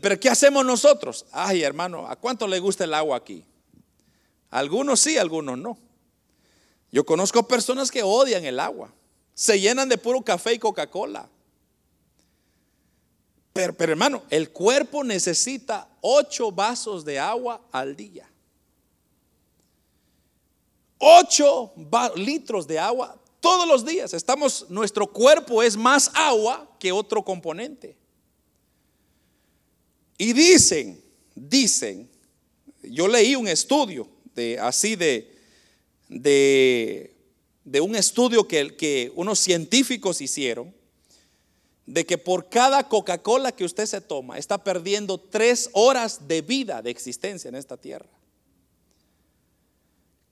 [0.00, 1.26] Pero ¿qué hacemos nosotros?
[1.30, 3.44] Ay, hermano, ¿a cuánto le gusta el agua aquí?
[4.50, 5.78] Algunos sí, algunos no.
[6.90, 8.90] Yo conozco personas que odian el agua.
[9.34, 11.28] Se llenan de puro café y Coca-Cola.
[13.52, 18.30] Pero, pero, hermano, el cuerpo necesita ocho vasos de agua al día.
[20.98, 21.72] Ocho
[22.16, 24.14] litros de agua todos los días.
[24.14, 27.96] Estamos, nuestro cuerpo es más agua que otro componente.
[30.18, 31.02] Y dicen,
[31.34, 32.08] dicen,
[32.82, 35.34] yo leí un estudio de así de,
[36.08, 37.16] de,
[37.64, 40.74] de un estudio que, que unos científicos hicieron,
[41.90, 46.82] de que por cada Coca-Cola que usted se toma, está perdiendo tres horas de vida,
[46.82, 48.08] de existencia en esta tierra.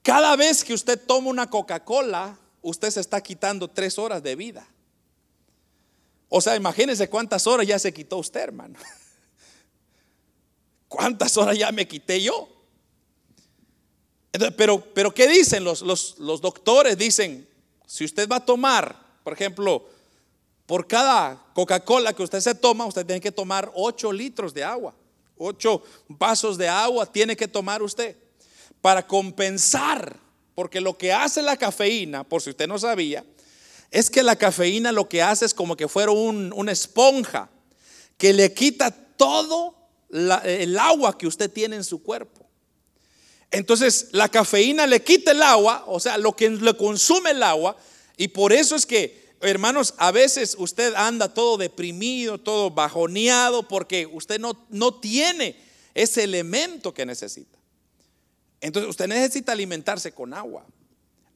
[0.03, 4.69] Cada vez que usted toma una Coca-Cola, usted se está quitando tres horas de vida.
[6.29, 8.79] O sea, imagínese cuántas horas ya se quitó usted, hermano.
[10.89, 12.49] ¿Cuántas horas ya me quité yo?
[14.57, 16.97] pero, pero ¿qué dicen los, los, los doctores?
[16.97, 17.49] Dicen,
[17.85, 19.98] si usted va a tomar, por ejemplo,
[20.69, 24.95] por cada Coca-Cola que usted se toma, usted tiene que tomar 8 litros de agua.
[25.39, 28.15] 8 vasos de agua tiene que tomar usted
[28.83, 30.15] para compensar,
[30.55, 33.25] porque lo que hace la cafeína, por si usted no sabía,
[33.91, 37.49] es que la cafeína lo que hace es como que fuera un, una esponja
[38.19, 39.75] que le quita todo
[40.11, 42.45] el agua que usted tiene en su cuerpo.
[43.51, 47.75] Entonces la cafeína le quita el agua, o sea, lo que le consume el agua,
[48.19, 54.07] y por eso es que, hermanos, a veces usted anda todo deprimido, todo bajoneado, porque
[54.07, 55.57] usted no, no tiene
[55.95, 57.59] ese elemento que necesita.
[58.61, 60.67] Entonces usted necesita alimentarse con agua.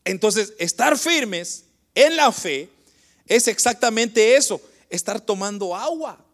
[0.04, 2.68] Entonces, estar firmes en la fe
[3.26, 4.60] es exactamente eso,
[4.90, 6.24] estar tomando agua,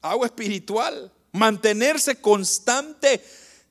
[0.00, 3.22] agua espiritual, mantenerse constante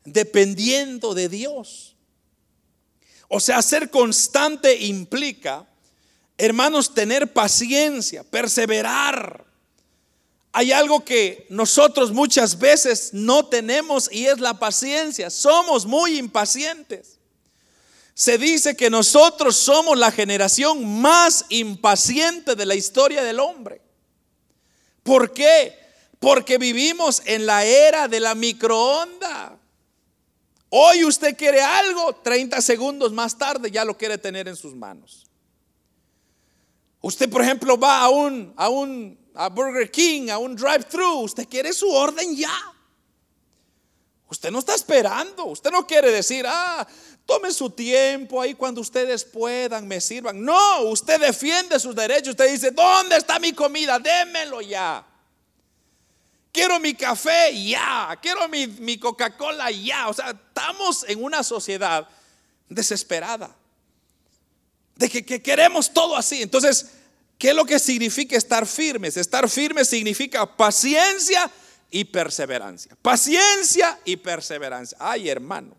[0.04, 1.96] dependiendo de Dios.
[3.28, 5.68] O sea, ser constante implica,
[6.38, 9.46] hermanos, tener paciencia, perseverar.
[10.52, 15.30] Hay algo que nosotros muchas veces no tenemos y es la paciencia.
[15.30, 17.20] Somos muy impacientes.
[18.14, 23.82] Se dice que nosotros somos la generación más impaciente de la historia del hombre.
[25.04, 25.78] ¿Por qué?
[26.20, 29.60] Porque vivimos en la era de la microonda.
[30.70, 35.25] Hoy usted quiere algo, 30 segundos más tarde ya lo quiere tener en sus manos.
[37.06, 41.48] Usted, por ejemplo, va a un, a un a Burger King, a un drive-thru, usted
[41.48, 42.74] quiere su orden ya.
[44.28, 46.88] Usted no está esperando, usted no quiere decir, ah,
[47.24, 50.44] tome su tiempo ahí cuando ustedes puedan, me sirvan.
[50.44, 54.00] No, usted defiende sus derechos, usted dice, ¿dónde está mi comida?
[54.00, 55.06] Démelo ya.
[56.52, 60.08] Quiero mi café ya, quiero mi, mi Coca-Cola ya.
[60.08, 62.10] O sea, estamos en una sociedad
[62.68, 63.56] desesperada,
[64.96, 66.42] de que, que queremos todo así.
[66.42, 66.95] Entonces,
[67.38, 69.18] ¿qué es lo que significa estar firmes?
[69.18, 71.52] Estar firmes significa paciencia
[71.92, 72.96] y perseverancia.
[73.02, 74.98] Paciencia y perseverancia.
[75.00, 75.76] Ay, hermano,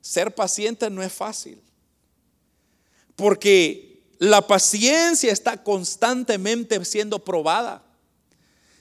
[0.00, 1.60] ser paciente no es fácil.
[3.14, 7.82] Porque la paciencia está constantemente siendo probada.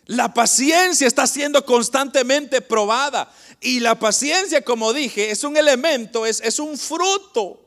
[0.05, 3.31] La paciencia está siendo constantemente probada.
[3.61, 7.61] Y la paciencia, como dije, es un elemento, es, es un fruto.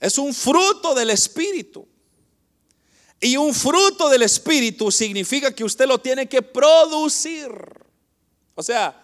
[0.00, 1.87] Es un fruto del Espíritu.
[3.20, 7.50] Y un fruto del Espíritu significa que usted lo tiene que producir.
[8.54, 8.94] O sea,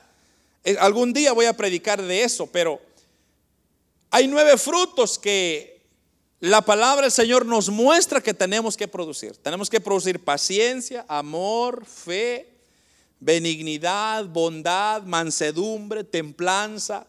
[0.63, 2.81] eh, algún día voy a predicar de eso, pero
[4.11, 5.83] hay nueve frutos que
[6.39, 9.37] la palabra del Señor nos muestra que tenemos que producir.
[9.37, 12.55] Tenemos que producir paciencia, amor, fe,
[13.19, 17.07] benignidad, bondad, mansedumbre, templanza.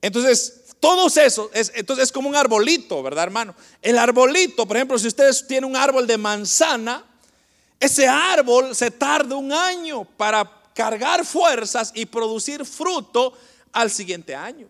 [0.00, 3.54] Entonces, todos esos, es, entonces es como un arbolito, ¿verdad, hermano?
[3.82, 7.04] El arbolito, por ejemplo, si ustedes tienen un árbol de manzana,
[7.80, 13.32] ese árbol se tarda un año para cargar fuerzas y producir fruto
[13.72, 14.68] al siguiente año.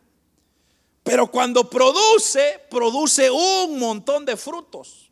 [1.03, 5.11] Pero cuando produce, produce un montón de frutos.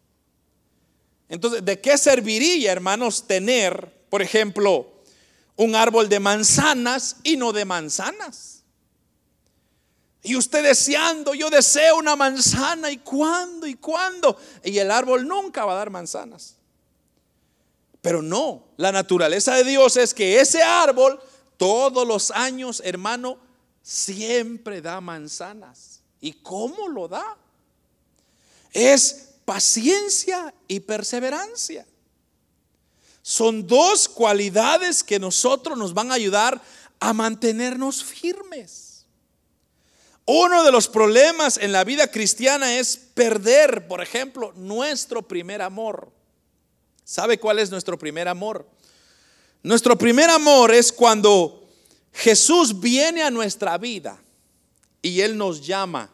[1.28, 4.92] Entonces, ¿de qué serviría, hermanos, tener, por ejemplo,
[5.56, 8.55] un árbol de manzanas y no de manzanas?
[10.26, 13.64] Y usted deseando, yo deseo una manzana, ¿y cuándo?
[13.64, 14.36] ¿Y cuándo?
[14.64, 16.56] Y el árbol nunca va a dar manzanas.
[18.02, 21.20] Pero no, la naturaleza de Dios es que ese árbol
[21.56, 23.38] todos los años, hermano,
[23.82, 26.00] siempre da manzanas.
[26.20, 27.36] ¿Y cómo lo da?
[28.72, 31.86] Es paciencia y perseverancia.
[33.22, 36.60] Son dos cualidades que nosotros nos van a ayudar
[36.98, 38.85] a mantenernos firmes.
[40.26, 46.10] Uno de los problemas en la vida cristiana es perder, por ejemplo, nuestro primer amor.
[47.04, 48.68] ¿Sabe cuál es nuestro primer amor?
[49.62, 51.68] Nuestro primer amor es cuando
[52.12, 54.20] Jesús viene a nuestra vida
[55.00, 56.10] y Él nos llama,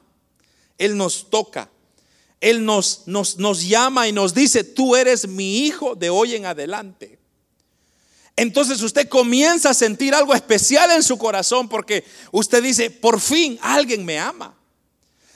[0.77, 1.71] Él nos toca,
[2.39, 6.45] Él nos, nos, nos llama y nos dice, tú eres mi hijo de hoy en
[6.45, 7.19] adelante.
[8.37, 13.59] Entonces usted comienza a sentir algo especial en su corazón porque usted dice, por fin
[13.61, 14.55] alguien me ama.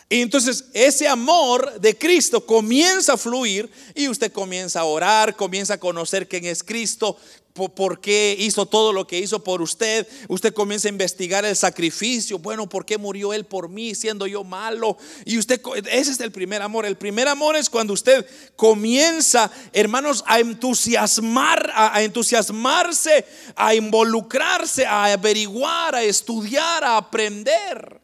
[0.08, 5.74] Y entonces ese amor de Cristo comienza a fluir y usted comienza a orar, comienza
[5.74, 7.18] a conocer quién es Cristo,
[7.56, 10.06] por qué hizo todo lo que hizo por usted.
[10.28, 12.38] Usted comienza a investigar el sacrificio.
[12.38, 14.96] Bueno, ¿por qué murió Él por mí siendo yo malo?
[15.24, 16.86] Y usted, ese es el primer amor.
[16.86, 25.06] El primer amor es cuando usted comienza, hermanos, a entusiasmar, a, entusiasmarse, a involucrarse, a
[25.12, 28.00] averiguar, a estudiar, a aprender.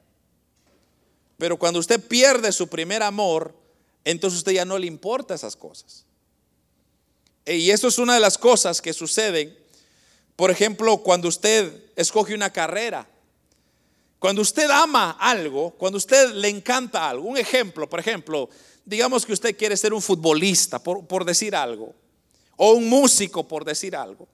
[1.37, 3.55] Pero cuando usted pierde su primer amor,
[4.05, 6.02] entonces usted ya no le importa esas cosas.
[7.47, 9.57] Y eso es una de las cosas que suceden,
[10.37, 13.09] por ejemplo, cuando usted escoge una carrera.
[14.19, 18.49] Cuando usted ama algo, cuando usted le encanta algo, un ejemplo, por ejemplo,
[18.85, 21.93] digamos que usted quiere ser un futbolista, por, por decir algo,
[22.57, 24.29] o un músico, por decir algo.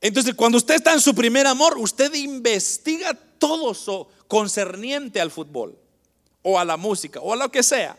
[0.00, 5.76] Entonces, cuando usted está en su primer amor, usted investiga todo concerniente al fútbol
[6.42, 7.96] o a la música o a lo que sea.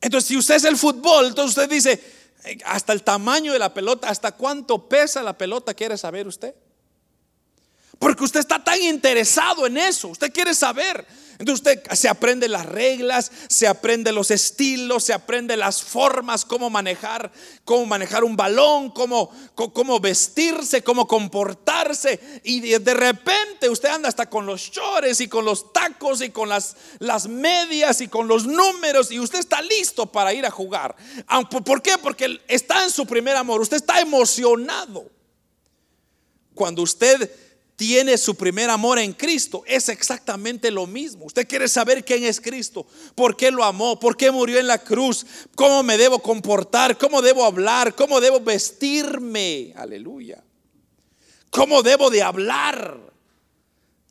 [0.00, 2.00] Entonces, si usted es el fútbol, entonces usted dice, eh,
[2.64, 6.54] hasta el tamaño de la pelota, hasta cuánto pesa la pelota, ¿quiere saber usted?
[7.98, 11.06] Porque usted está tan interesado en eso, usted quiere saber.
[11.38, 16.70] Entonces usted se aprende las reglas, se aprende los estilos, se aprende las formas, cómo
[16.70, 17.32] manejar,
[17.64, 22.40] cómo manejar un balón, cómo, cómo vestirse, cómo comportarse.
[22.44, 26.48] Y de, repente usted anda hasta con los chores y con los tacos y con
[26.48, 30.94] las, las medias y con los números y usted está listo para ir a jugar.
[31.64, 31.98] ¿Por qué?
[31.98, 35.10] Porque está en su primer amor, usted está emocionado.
[36.54, 37.28] Cuando usted
[37.76, 41.24] tiene su primer amor en Cristo, es exactamente lo mismo.
[41.24, 44.78] Usted quiere saber quién es Cristo, por qué lo amó, por qué murió en la
[44.78, 49.72] cruz, cómo me debo comportar, cómo debo hablar, cómo debo vestirme.
[49.76, 50.42] Aleluya.
[51.50, 52.98] ¿Cómo debo de hablar?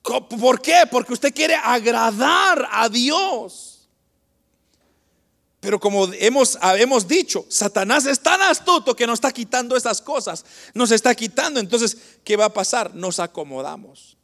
[0.02, 0.84] ¿Por qué?
[0.92, 3.73] Porque usted quiere agradar a Dios.
[5.64, 10.44] Pero como hemos, hemos dicho, Satanás es tan astuto que nos está quitando esas cosas.
[10.74, 11.58] Nos está quitando.
[11.58, 11.96] Entonces,
[12.26, 12.94] ¿qué va a pasar?
[12.94, 14.18] Nos acomodamos.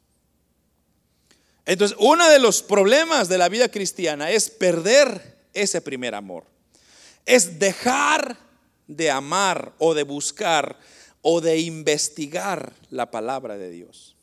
[1.64, 6.44] Entonces, uno de los problemas de la vida cristiana es perder ese primer amor.
[7.24, 8.36] Es dejar
[8.86, 10.78] de amar o de buscar
[11.22, 14.14] o de investigar la palabra de Dios.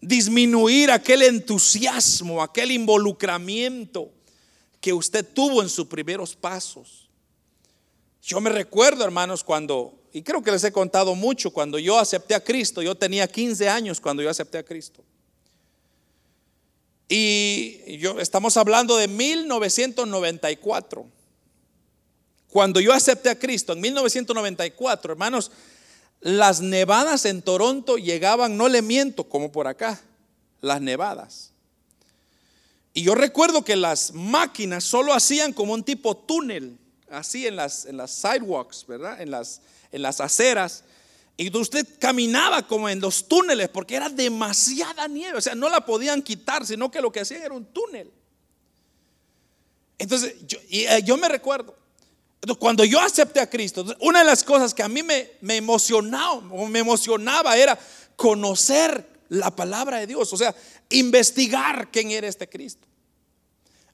[0.00, 4.14] Disminuir aquel entusiasmo, aquel involucramiento
[4.82, 7.08] que usted tuvo en sus primeros pasos.
[8.20, 12.34] Yo me recuerdo, hermanos, cuando, y creo que les he contado mucho, cuando yo acepté
[12.34, 15.04] a Cristo, yo tenía 15 años cuando yo acepté a Cristo.
[17.08, 21.06] Y yo estamos hablando de 1994.
[22.48, 25.52] Cuando yo acepté a Cristo en 1994, hermanos,
[26.20, 30.02] las nevadas en Toronto llegaban, no le miento, como por acá,
[30.60, 31.51] las nevadas.
[32.94, 36.78] Y yo recuerdo que las máquinas solo hacían como un tipo túnel,
[37.10, 39.20] así en las, en las sidewalks, ¿verdad?
[39.20, 40.84] En las, en las aceras.
[41.36, 45.38] Y usted caminaba como en los túneles porque era demasiada nieve.
[45.38, 48.10] O sea, no la podían quitar, sino que lo que hacían era un túnel.
[49.98, 51.74] Entonces, yo, y, eh, yo me recuerdo,
[52.58, 56.40] cuando yo acepté a Cristo, una de las cosas que a mí me, me emocionaba,
[56.40, 57.78] me emocionaba era
[58.16, 60.54] conocer la palabra de Dios, o sea,
[60.90, 62.86] investigar quién era este Cristo.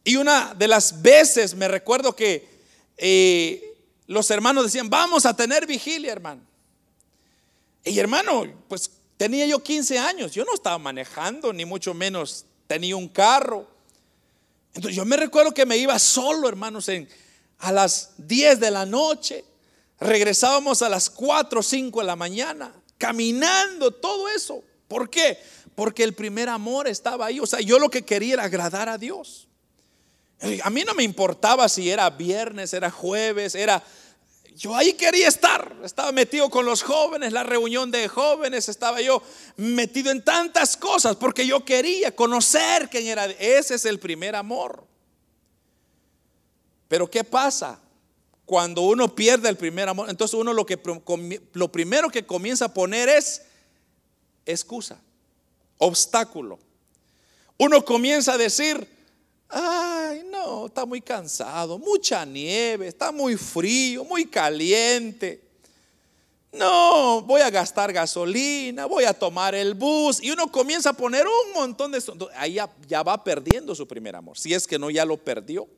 [0.05, 2.49] Y una de las veces me recuerdo que
[2.97, 3.76] eh,
[4.07, 6.41] los hermanos decían, vamos a tener vigilia, hermano.
[7.85, 12.97] Y hermano, pues tenía yo 15 años, yo no estaba manejando, ni mucho menos tenía
[12.97, 13.68] un carro.
[14.74, 17.09] Entonces yo me recuerdo que me iba solo, hermanos, en,
[17.59, 19.45] a las 10 de la noche.
[20.01, 24.62] Regresábamos a las 4 o 5 de la mañana, caminando, todo eso.
[24.89, 25.39] ¿Por qué?
[25.74, 27.39] Porque el primer amor estaba ahí.
[27.39, 29.47] O sea, yo lo que quería era agradar a Dios.
[30.62, 33.82] A mí no me importaba si era viernes, era jueves, era...
[34.57, 35.76] Yo ahí quería estar.
[35.84, 39.22] Estaba metido con los jóvenes, la reunión de jóvenes, estaba yo
[39.57, 43.26] metido en tantas cosas porque yo quería conocer quién era.
[43.26, 44.84] Ese es el primer amor.
[46.89, 47.78] Pero ¿qué pasa?
[48.47, 50.80] Cuando uno pierde el primer amor, entonces uno lo que
[51.53, 53.43] lo primero que comienza a poner es
[54.53, 55.01] excusa,
[55.78, 56.59] obstáculo.
[57.59, 58.86] Uno comienza a decir,
[59.49, 65.42] ay, no, está muy cansado, mucha nieve, está muy frío, muy caliente.
[66.51, 70.22] No, voy a gastar gasolina, voy a tomar el bus.
[70.22, 72.03] Y uno comienza a poner un montón de...
[72.36, 75.68] Ahí ya, ya va perdiendo su primer amor, si es que no ya lo perdió.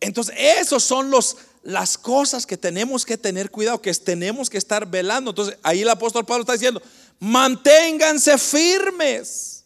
[0.00, 4.86] Entonces, esos son los, las cosas que tenemos que tener cuidado, que tenemos que estar
[4.86, 5.30] velando.
[5.30, 6.82] Entonces, ahí el apóstol Pablo está diciendo,
[7.18, 9.64] manténganse firmes,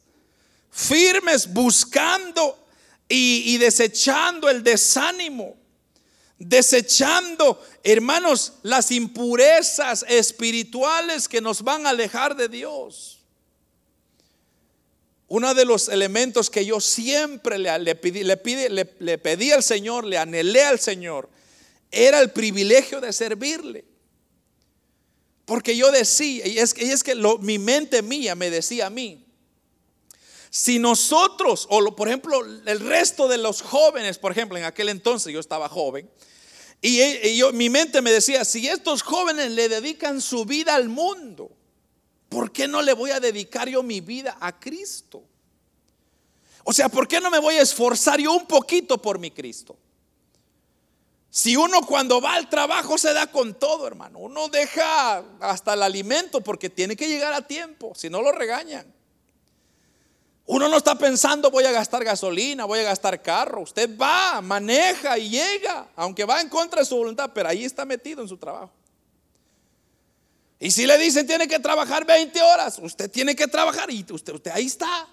[0.70, 2.59] firmes, buscando
[3.09, 5.57] y, desechando el desánimo,
[6.38, 13.20] desechando, hermanos, las impurezas espirituales que nos van a alejar de Dios.
[15.28, 18.40] Uno de los elementos que yo siempre le, pedí, le,
[18.99, 21.28] le, pedí al Señor, le anhelé al Señor,
[21.91, 23.85] era el privilegio de servirle.
[25.45, 29.24] Porque yo decía, y es, que mi mente mía me decía a mí,
[30.51, 35.32] si nosotros, o por ejemplo el resto de los jóvenes, por ejemplo, en aquel entonces
[35.32, 36.09] yo estaba joven,
[36.80, 40.89] y, y yo, mi mente me decía, si estos jóvenes le dedican su vida al
[40.89, 41.51] mundo,
[42.28, 45.24] ¿por qué no le voy a dedicar yo mi vida a Cristo?
[46.64, 49.76] O sea, ¿por qué no me voy a esforzar yo un poquito por mi Cristo?
[51.37, 55.82] Si uno cuando va al trabajo se da con todo, hermano, uno deja hasta el
[55.82, 58.87] alimento porque tiene que llegar a tiempo, si no lo regañan.
[60.47, 63.62] Uno no está pensando voy a gastar gasolina, voy a gastar carro.
[63.62, 67.85] Usted va, maneja y llega, aunque va en contra de su voluntad, pero ahí está
[67.85, 68.70] metido en su trabajo.
[70.61, 74.41] Y si le dicen tiene que trabajar 20 horas, usted tiene que trabajar y usted,
[74.53, 75.09] ahí está.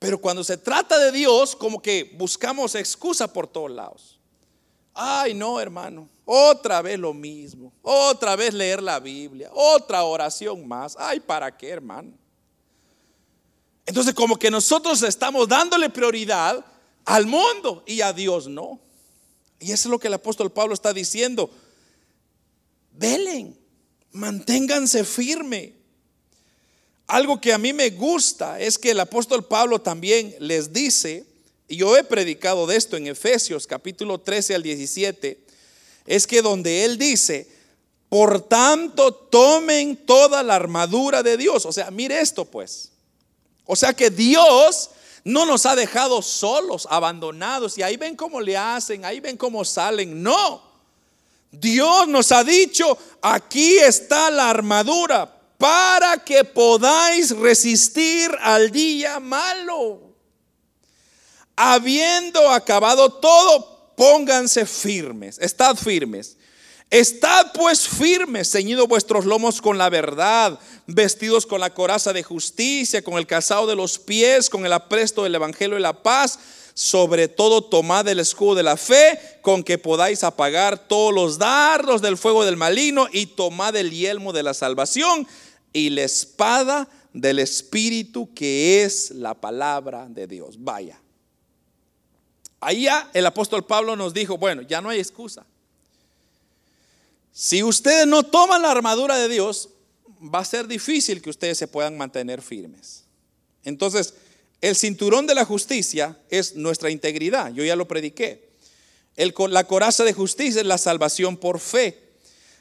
[0.00, 4.18] Pero cuando se trata de Dios, como que buscamos excusa por todos lados.
[5.00, 10.96] Ay, no, hermano, otra vez lo mismo, otra vez leer la Biblia, otra oración más.
[10.98, 12.12] Ay, ¿para qué, hermano?
[13.86, 16.64] Entonces como que nosotros estamos dándole prioridad
[17.04, 18.80] al mundo y a Dios no.
[19.60, 21.48] Y eso es lo que el apóstol Pablo está diciendo.
[22.90, 23.56] Velen,
[24.10, 25.74] manténganse firme.
[27.06, 31.24] Algo que a mí me gusta es que el apóstol Pablo también les dice,
[31.68, 35.38] y yo he predicado de esto en Efesios capítulo 13 al 17,
[36.06, 37.46] es que donde él dice,
[38.08, 41.66] por tanto tomen toda la armadura de Dios.
[41.66, 42.90] O sea, mire esto pues.
[43.66, 44.90] O sea que Dios
[45.24, 47.76] no nos ha dejado solos, abandonados.
[47.76, 50.22] Y ahí ven cómo le hacen, ahí ven cómo salen.
[50.22, 50.62] No.
[51.50, 60.07] Dios nos ha dicho, aquí está la armadura para que podáis resistir al día malo.
[61.60, 66.36] Habiendo acabado todo, pónganse firmes, estad firmes.
[66.88, 70.56] Estad pues firmes, ceñidos vuestros lomos con la verdad,
[70.86, 75.24] vestidos con la coraza de justicia, con el calzado de los pies, con el apresto
[75.24, 76.38] del evangelio de la paz.
[76.74, 82.00] Sobre todo tomad el escudo de la fe, con que podáis apagar todos los dardos
[82.02, 85.26] del fuego del maligno, y tomad el yelmo de la salvación
[85.72, 90.54] y la espada del Espíritu, que es la palabra de Dios.
[90.60, 91.00] Vaya.
[92.60, 95.46] Ahí ya el apóstol Pablo nos dijo, bueno, ya no hay excusa.
[97.32, 99.68] Si ustedes no toman la armadura de Dios,
[100.22, 103.04] va a ser difícil que ustedes se puedan mantener firmes.
[103.64, 104.14] Entonces,
[104.60, 107.52] el cinturón de la justicia es nuestra integridad.
[107.52, 108.48] Yo ya lo prediqué.
[109.50, 112.08] La coraza de justicia es la salvación por fe.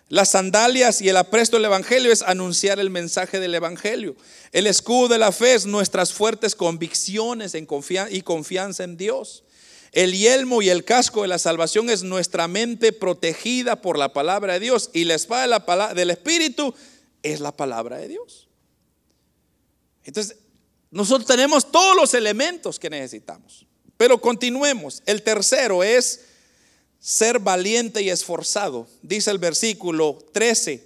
[0.10, 4.16] Las sandalias y el apresto del Evangelio es anunciar el mensaje del Evangelio.
[4.52, 7.68] El escudo de la fe es nuestras fuertes convicciones en
[8.12, 9.44] y confianza en Dios.
[9.98, 14.54] El yelmo y el casco de la salvación es nuestra mente protegida por la palabra
[14.54, 14.92] de Dios.
[14.94, 16.72] Y la espada del Espíritu
[17.24, 18.48] es la palabra de Dios.
[20.04, 20.38] Entonces,
[20.92, 23.66] nosotros tenemos todos los elementos que necesitamos.
[23.98, 25.02] Pero continuemos.
[25.08, 26.26] El tercero es
[27.00, 28.88] ser valiente y esforzado.
[29.02, 30.86] Dice el versículo 13.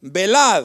[0.00, 0.64] Velad,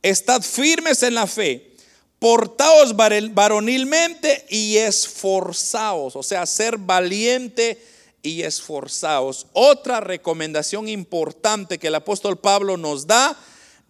[0.00, 1.75] estad firmes en la fe
[2.18, 7.82] portaos varonilmente y esforzaos, o sea, ser valiente
[8.22, 9.46] y esforzaos.
[9.52, 13.38] Otra recomendación importante que el apóstol Pablo nos da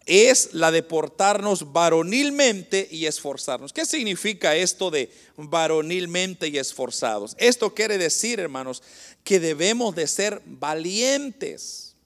[0.07, 3.73] es la de portarnos varonilmente y esforzarnos.
[3.73, 7.35] ¿Qué significa esto de varonilmente y esforzados?
[7.39, 8.83] Esto quiere decir, hermanos,
[9.25, 11.97] que debemos de ser valientes,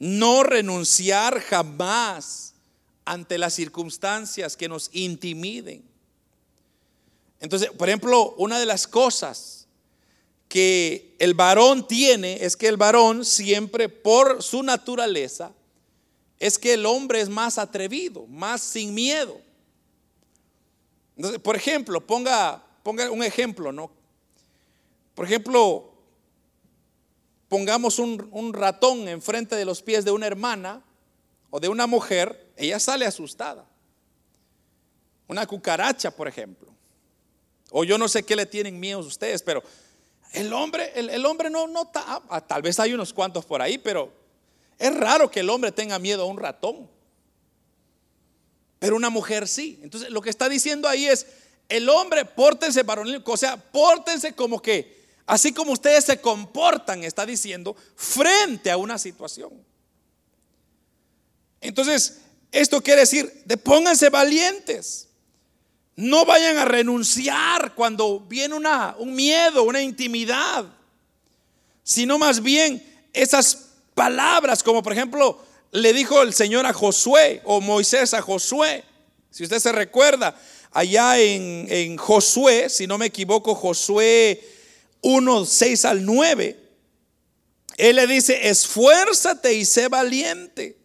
[0.00, 2.47] no renunciar jamás
[3.08, 5.82] ante las circunstancias que nos intimiden.
[7.40, 9.66] Entonces, por ejemplo, una de las cosas
[10.48, 15.52] que el varón tiene es que el varón siempre por su naturaleza
[16.38, 19.40] es que el hombre es más atrevido, más sin miedo.
[21.16, 23.90] Entonces, por ejemplo, ponga, ponga un ejemplo, ¿no?
[25.14, 25.92] Por ejemplo,
[27.48, 30.84] pongamos un, un ratón enfrente de los pies de una hermana
[31.50, 33.64] o de una mujer, ella sale asustada.
[35.28, 36.68] Una cucaracha, por ejemplo.
[37.70, 39.62] O yo no sé qué le tienen miedo ustedes, pero
[40.32, 44.12] el hombre, el, hombre no, no ah, tal vez hay unos cuantos por ahí, pero
[44.78, 46.88] es raro que el hombre tenga miedo a un ratón.
[48.78, 49.78] Pero una mujer sí.
[49.82, 51.26] Entonces lo que está diciendo ahí es,
[51.68, 57.26] el hombre, pórtense varonil, o sea, pórtense como que, así como ustedes se comportan, está
[57.26, 59.52] diciendo, frente a una situación.
[61.60, 62.22] Entonces,
[62.52, 65.08] esto quiere decir, de pónganse valientes.
[65.96, 70.64] No vayan a renunciar cuando viene una, un miedo, una intimidad,
[71.82, 72.82] sino más bien
[73.12, 78.84] esas palabras, como por ejemplo le dijo el Señor a Josué o Moisés a Josué.
[79.30, 80.40] Si usted se recuerda,
[80.70, 84.40] allá en, en Josué, si no me equivoco, Josué
[85.02, 86.56] 1, 6 al 9,
[87.76, 90.77] Él le dice, esfuérzate y sé valiente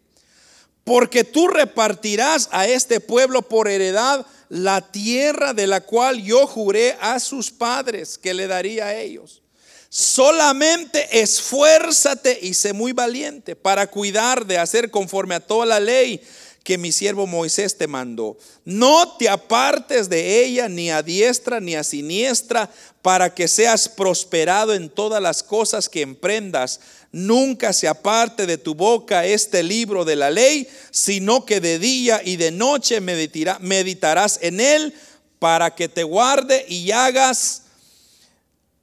[0.84, 6.96] porque tú repartirás a este pueblo por heredad la tierra de la cual yo juré
[7.00, 9.42] a sus padres que le daría a ellos.
[9.88, 16.20] Solamente esfuérzate y sé muy valiente para cuidar de hacer conforme a toda la ley
[16.64, 18.36] que mi siervo Moisés te mandó.
[18.64, 22.70] No te apartes de ella ni a diestra ni a siniestra
[23.02, 26.80] para que seas prosperado en todas las cosas que emprendas.
[27.14, 32.20] Nunca se aparte de tu boca este libro de la ley, sino que de día
[32.24, 34.92] y de noche meditarás en él
[35.38, 37.62] para que te guarde y hagas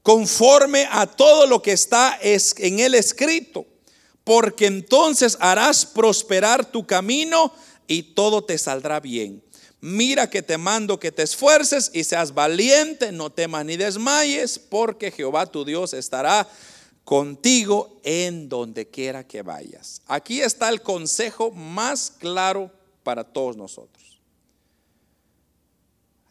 [0.01, 3.65] conforme a todo lo que está en él escrito,
[4.23, 7.53] porque entonces harás prosperar tu camino
[7.85, 9.43] y todo te saldrá bien.
[9.81, 15.11] Mira que te mando que te esfuerces y seas valiente, no temas ni desmayes, porque
[15.11, 16.47] Jehová tu Dios estará
[17.03, 20.01] contigo en donde quiera que vayas.
[20.07, 22.71] Aquí está el consejo más claro
[23.03, 24.19] para todos nosotros.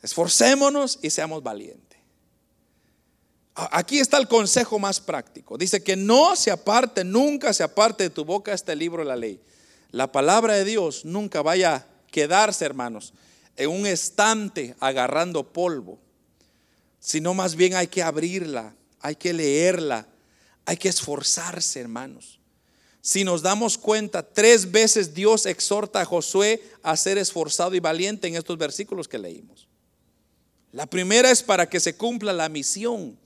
[0.03, 1.99] Esforcémonos y seamos valientes.
[3.55, 5.59] Aquí está el consejo más práctico.
[5.59, 9.16] Dice que no se aparte, nunca se aparte de tu boca este libro de la
[9.16, 9.41] ley.
[9.91, 13.12] La palabra de Dios nunca vaya a quedarse, hermanos,
[13.57, 15.99] en un estante agarrando polvo,
[17.01, 20.07] sino más bien hay que abrirla, hay que leerla,
[20.71, 22.39] hay que esforzarse, hermanos.
[23.01, 28.29] Si nos damos cuenta, tres veces Dios exhorta a Josué a ser esforzado y valiente
[28.29, 29.66] en estos versículos que leímos.
[30.71, 33.18] La primera es para que se cumpla la misión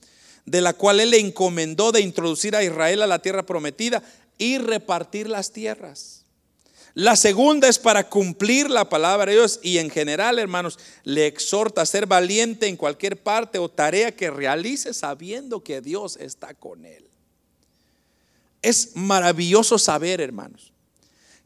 [0.47, 4.01] de la cual él le encomendó de introducir a Israel a la tierra prometida
[4.39, 6.25] y repartir las tierras.
[6.95, 11.83] La segunda es para cumplir la palabra de Dios y en general, hermanos, le exhorta
[11.83, 16.85] a ser valiente en cualquier parte o tarea que realice sabiendo que Dios está con
[16.85, 17.04] él.
[18.65, 20.73] Es maravilloso saber, hermanos,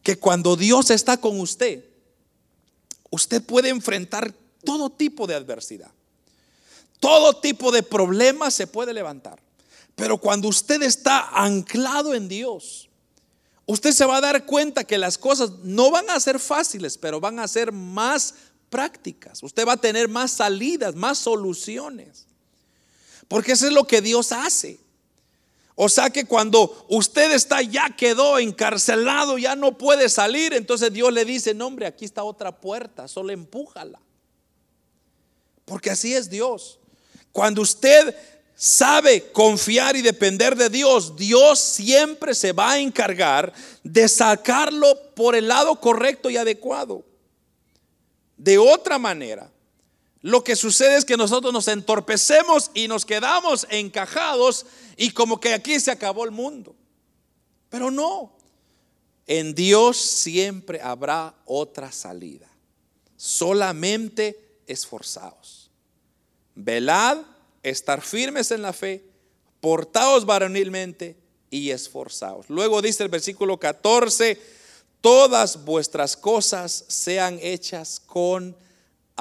[0.02, 1.84] que cuando Dios está con usted,
[3.10, 5.92] usted puede enfrentar todo tipo de adversidad.
[7.02, 9.42] Todo tipo de problemas se puede levantar.
[9.96, 12.88] Pero cuando usted está anclado en Dios,
[13.66, 17.20] usted se va a dar cuenta que las cosas no van a ser fáciles, pero
[17.20, 18.34] van a ser más
[18.70, 19.44] prácticas.
[19.44, 22.28] Usted va a tener más salidas, más soluciones.
[23.28, 24.80] Porque eso es lo que Dios hace.
[25.82, 31.14] O sea que cuando usted está ya quedó encarcelado, ya no puede salir, entonces Dios
[31.14, 33.98] le dice, no hombre, aquí está otra puerta, solo empújala.
[35.64, 36.80] Porque así es Dios.
[37.32, 38.14] Cuando usted
[38.56, 45.34] sabe confiar y depender de Dios, Dios siempre se va a encargar de sacarlo por
[45.34, 47.06] el lado correcto y adecuado.
[48.36, 49.50] De otra manera,
[50.22, 54.66] lo que sucede es que nosotros nos entorpecemos y nos quedamos encajados
[54.98, 56.76] y como que aquí se acabó el mundo.
[57.70, 58.36] Pero no,
[59.28, 62.48] en Dios siempre habrá otra salida.
[63.16, 65.60] Solamente esforzados
[66.64, 67.18] velad,
[67.64, 69.04] estar firmes en la fe,
[69.62, 71.16] portaos varonilmente
[71.50, 72.50] y esforzaos.
[72.50, 74.40] Luego dice el versículo 14,
[75.02, 78.56] todas vuestras cosas sean hechas con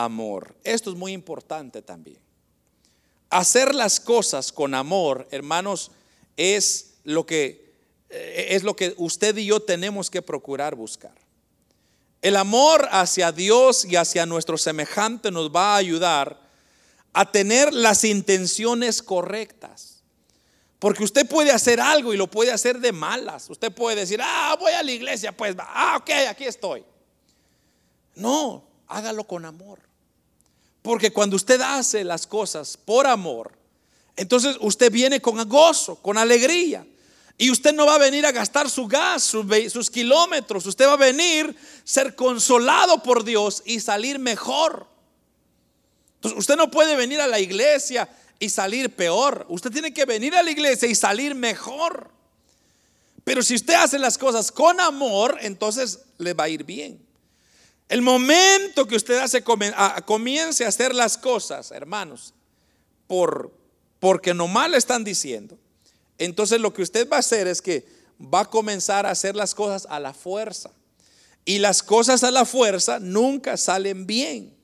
[0.05, 0.57] amor.
[0.65, 2.19] Esto es muy importante también.
[3.31, 5.91] Hacer las cosas con amor, hermanos,
[6.37, 7.69] es lo que
[8.11, 11.15] eh, es lo que usted y yo tenemos que procurar buscar.
[12.23, 16.41] El amor hacia Dios y hacia nuestro semejante nos va a ayudar
[17.13, 20.03] a tener las intenciones correctas.
[20.79, 23.51] Porque usted puede hacer algo y lo puede hacer de malas.
[23.51, 26.85] Usted puede decir, ah, voy a la iglesia, pues, ah, ok, aquí estoy.
[28.15, 29.88] No, hágalo con amor.
[30.89, 33.53] Porque cuando usted hace las cosas por amor,
[34.17, 36.87] entonces usted viene con gozo, con alegría.
[37.37, 40.65] Y usted no va a venir a gastar su gas, sus, kilómetros.
[40.65, 44.87] Usted va a venir, ser consolado por Dios y salir mejor.
[46.15, 48.09] Entonces, usted no puede venir a la iglesia
[48.39, 49.45] y salir peor.
[49.51, 52.11] Usted tiene que venir a la iglesia y salir mejor.
[53.25, 57.08] Pero si usted hace las cosas con amor, entonces le va a ir bien.
[57.89, 62.35] El momento que usted hace, comience a hacer las cosas, hermanos,
[63.07, 63.53] por,
[63.99, 65.59] porque nomás le están diciendo,
[66.19, 67.87] entonces lo que usted va a hacer es que
[68.21, 70.71] va a comenzar a hacer las cosas a la fuerza.
[71.45, 74.55] Y las cosas a la fuerza nunca salen bien.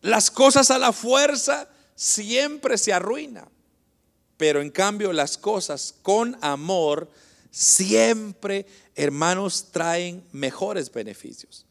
[0.00, 3.48] Las cosas a la fuerza siempre se arruinan,
[4.36, 7.08] pero en cambio las cosas con amor
[7.50, 11.66] siempre, hermanos, traen mejores beneficios.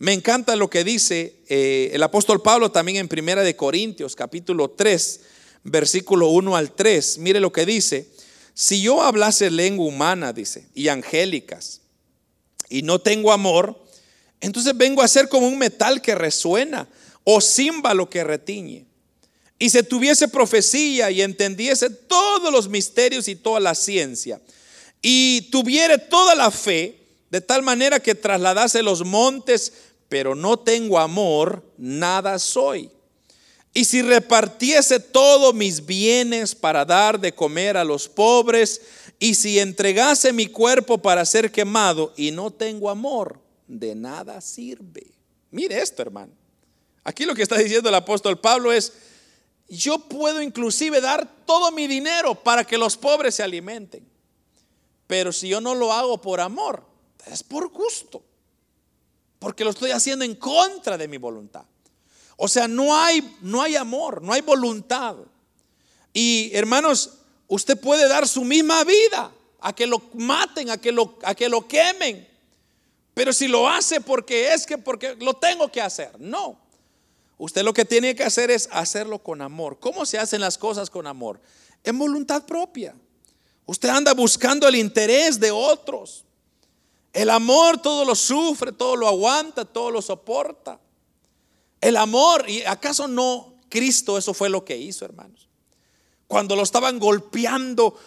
[0.00, 4.70] Me encanta lo que dice eh, el apóstol Pablo también en Primera de Corintios, capítulo
[4.70, 5.20] 3,
[5.64, 7.18] versículo 1 al 3.
[7.18, 8.08] Mire lo que dice.
[8.54, 11.82] Si yo hablase lengua humana, dice, y angélicas,
[12.70, 13.78] y no tengo amor,
[14.40, 16.88] entonces vengo a ser como un metal que resuena
[17.24, 18.86] o címbalo que retiñe,
[19.58, 24.40] y se tuviese profecía y entendiese todos los misterios y toda la ciencia,
[25.02, 26.96] y tuviere toda la fe,
[27.30, 29.72] de tal manera que trasladase los montes,
[30.10, 32.90] pero no tengo amor, nada soy.
[33.72, 38.82] Y si repartiese todos mis bienes para dar de comer a los pobres,
[39.20, 43.38] y si entregase mi cuerpo para ser quemado y no tengo amor,
[43.68, 45.06] de nada sirve.
[45.52, 46.32] Mire esto, hermano.
[47.04, 48.92] Aquí lo que está diciendo el apóstol Pablo es,
[49.68, 54.04] yo puedo inclusive dar todo mi dinero para que los pobres se alimenten.
[55.06, 56.84] Pero si yo no lo hago por amor,
[57.26, 58.24] es por gusto.
[59.40, 61.64] Porque lo estoy haciendo en contra de mi voluntad.
[62.36, 65.16] O sea, no hay, no hay amor, no hay voluntad.
[66.12, 67.14] Y hermanos,
[67.48, 71.48] usted puede dar su misma vida a que lo maten, a que lo, a que
[71.48, 72.28] lo quemen.
[73.14, 76.58] Pero si lo hace porque es que porque lo tengo que hacer, no.
[77.38, 79.78] Usted lo que tiene que hacer es hacerlo con amor.
[79.80, 81.40] ¿Cómo se hacen las cosas con amor?
[81.82, 82.94] En voluntad propia.
[83.64, 86.24] Usted anda buscando el interés de otros.
[87.12, 90.78] El amor todo lo sufre, todo lo aguanta, todo lo soporta.
[91.80, 95.48] El amor, ¿y acaso no Cristo eso fue lo que hizo, hermanos?
[96.26, 97.98] Cuando lo estaban golpeando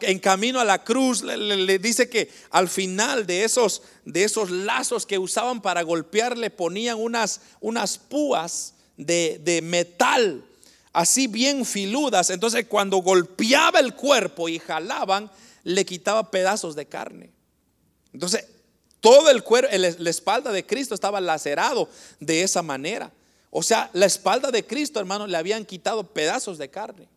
[0.00, 5.06] en camino a la cruz, le, dice que al final de esos, de esos lazos
[5.06, 10.44] que usaban para golpearle ponían unas, unas púas de, de metal,
[10.92, 12.30] así bien filudas.
[12.30, 15.30] Entonces cuando golpeaba el cuerpo y jalaban,
[15.62, 17.37] le quitaba pedazos de carne.
[18.12, 18.46] Entonces,
[19.00, 21.88] todo el cuerpo, la espalda de Cristo estaba lacerado
[22.20, 23.12] de esa manera.
[23.50, 27.08] O sea, la espalda de Cristo, hermano, le habían quitado pedazos de carne.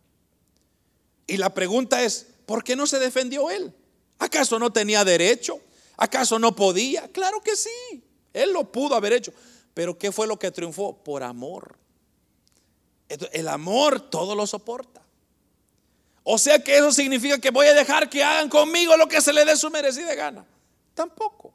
[1.26, 3.72] Y la pregunta es, ¿por qué no se defendió él?
[4.18, 5.60] ¿Acaso no tenía derecho?
[5.96, 7.08] ¿Acaso no podía?
[7.08, 9.32] Claro que sí, él lo pudo haber hecho.
[9.74, 11.02] Pero ¿qué fue lo que triunfó?
[11.02, 11.76] Por amor.
[13.08, 15.02] El amor todo lo soporta.
[16.24, 19.32] O sea que eso significa que voy a dejar que hagan conmigo lo que se
[19.32, 20.46] le dé su merecida gana.
[20.94, 21.54] Tampoco.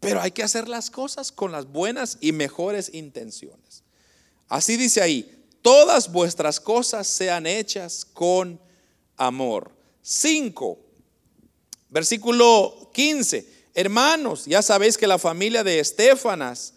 [0.00, 3.82] Pero hay que hacer las cosas con las buenas y mejores intenciones.
[4.48, 8.60] Así dice ahí, todas vuestras cosas sean hechas con
[9.16, 9.72] amor.
[10.02, 10.78] 5,
[11.88, 13.56] versículo 15.
[13.74, 16.74] Hermanos, ya sabéis que la familia de Estefanas,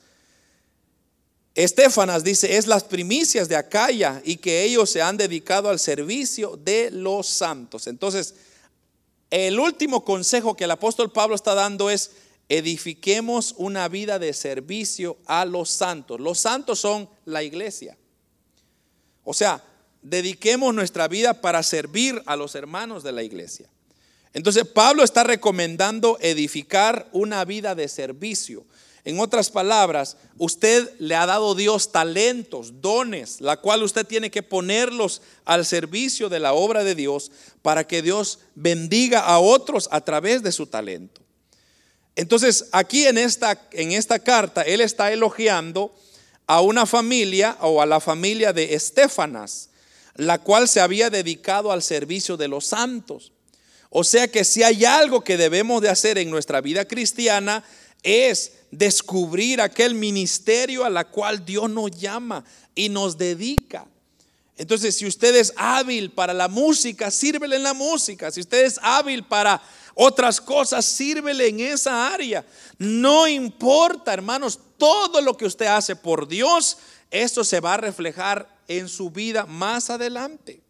[1.55, 6.57] Estefanas dice, es las primicias de Acaya y que ellos se han dedicado al servicio
[6.57, 7.87] de los santos.
[7.87, 8.33] Entonces,
[9.29, 12.11] el último consejo que el apóstol Pablo está dando es,
[12.49, 16.19] edifiquemos una vida de servicio a los santos.
[16.19, 17.97] Los santos son la iglesia.
[19.23, 19.63] O sea,
[20.01, 23.69] dediquemos nuestra vida para servir a los hermanos de la iglesia.
[24.33, 28.65] Entonces Pablo está recomendando edificar una vida de servicio.
[29.05, 34.43] En otras palabras, usted le ha dado Dios talentos, dones, la cual usted tiene que
[34.43, 37.31] ponerlos al servicio de la obra de Dios
[37.61, 41.21] para que Dios bendiga a otros a través de su talento.
[42.15, 45.93] Entonces, aquí en esta, en esta carta, él está elogiando
[46.47, 49.69] a una familia o a la familia de Estefanas,
[50.15, 53.31] la cual se había dedicado al servicio de los santos.
[53.89, 57.63] O sea que si hay algo que debemos de hacer en nuestra vida cristiana
[58.03, 62.43] es descubrir aquel ministerio a la cual Dios nos llama
[62.75, 63.85] y nos dedica.
[64.57, 68.29] Entonces, si usted es hábil para la música, sírvele en la música.
[68.29, 69.61] Si usted es hábil para
[69.95, 72.45] otras cosas, sírvele en esa área.
[72.77, 76.77] No importa, hermanos, todo lo que usted hace por Dios,
[77.09, 80.61] esto se va a reflejar en su vida más adelante.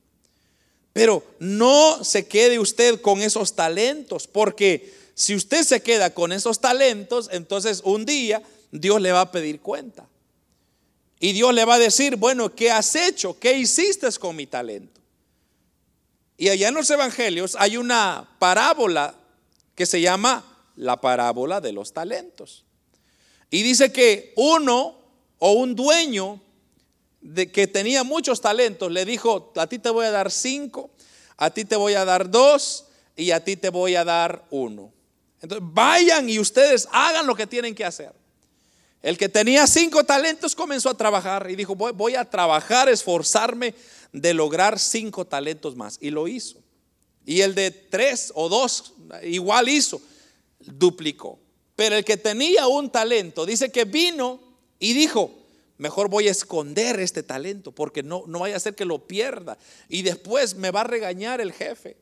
[0.94, 6.62] Pero no se quede usted con esos talentos, porque si usted se queda con esos
[6.62, 8.42] talentos, entonces un día
[8.72, 10.08] Dios le va a pedir cuenta.
[11.20, 13.38] Y Dios le va a decir, bueno, ¿qué has hecho?
[13.38, 15.02] ¿Qué hiciste con mi talento?
[16.38, 19.14] Y allá en los evangelios hay una parábola
[19.76, 20.46] que se llama
[20.78, 22.64] la parábola de los talentos.
[23.52, 24.96] Y dice que uno
[25.38, 26.40] o un dueño
[27.20, 30.92] de que tenía muchos talentos le dijo, a ti te voy a dar cinco,
[31.36, 32.86] a ti te voy a dar dos
[33.18, 34.94] y a ti te voy a dar uno.
[35.42, 38.12] Entonces vayan y ustedes hagan lo que tienen que hacer.
[39.02, 43.74] El que tenía cinco talentos comenzó a trabajar y dijo, voy, a trabajar, esforzarme
[44.12, 45.98] de lograr cinco talentos más.
[46.02, 46.58] Y lo hizo.
[47.26, 50.02] Y el de tres o dos igual hizo,
[50.60, 51.40] duplicó.
[51.76, 54.42] Pero el que tenía un talento, dice que vino
[54.80, 55.34] y dijo,
[55.78, 59.58] mejor voy a esconder este talento porque no, no vaya a ser que lo pierda.
[59.88, 61.96] Y después me va a regañar el jefe.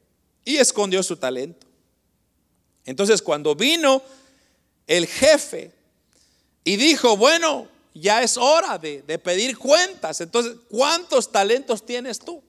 [0.46, 1.67] Y escondió su talento.
[2.88, 4.02] Entonces cuando vino
[4.88, 5.72] el jefe
[6.64, 10.22] y dijo, bueno, ya es hora de, pedir cuentas.
[10.22, 12.42] Entonces, ¿cuántos talentos tienes tú?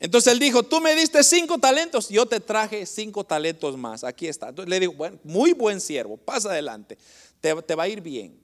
[0.00, 4.02] Entonces él dijo, tú me diste cinco talentos, yo te traje cinco talentos más.
[4.02, 4.48] Aquí está.
[4.48, 6.98] Entonces le digo, bueno, muy buen siervo, pasa adelante,
[7.40, 8.36] te, te va a ir bien.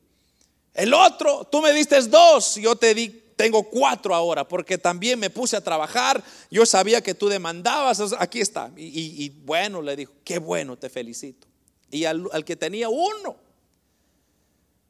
[0.73, 3.09] El otro, tú me diste dos, yo te di
[3.41, 8.39] tengo cuatro ahora, porque también me puse a trabajar, yo sabía que tú demandabas, aquí
[8.39, 8.71] está.
[8.77, 11.47] Y, bueno, le dijo, qué bueno, te felicito.
[11.91, 13.37] Y al, que tenía uno,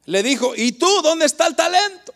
[0.04, 2.12] le dijo, ¿y tú dónde está el talento?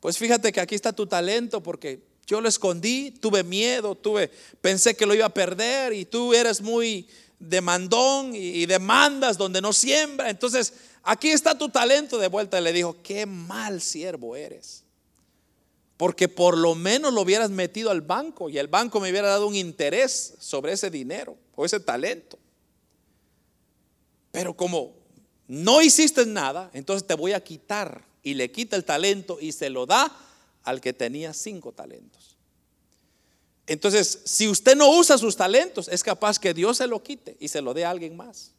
[0.00, 4.30] Pues fíjate que aquí está tu talento porque yo lo escondí, tuve miedo, tuve,
[4.60, 7.08] pensé que lo iba a perder y tú eres muy
[7.38, 10.28] demandón y, demandas donde no siembra.
[10.28, 12.60] Entonces, aquí está tu talento de vuelta.
[12.60, 14.81] le dijo, qué mal siervo eres.
[16.02, 19.46] Porque por lo menos lo hubieras metido al banco y el banco me hubiera dado
[19.46, 22.40] un interés sobre ese dinero o ese talento.
[24.32, 24.96] Pero como
[25.46, 28.04] no hiciste nada, entonces te voy a quitar.
[28.24, 30.12] Y le quita el talento y se lo da
[30.64, 32.36] al que tenía cinco talentos.
[33.68, 37.46] Entonces, si usted no usa sus talentos, es capaz que Dios se lo quite y
[37.46, 38.50] se lo dé a alguien más.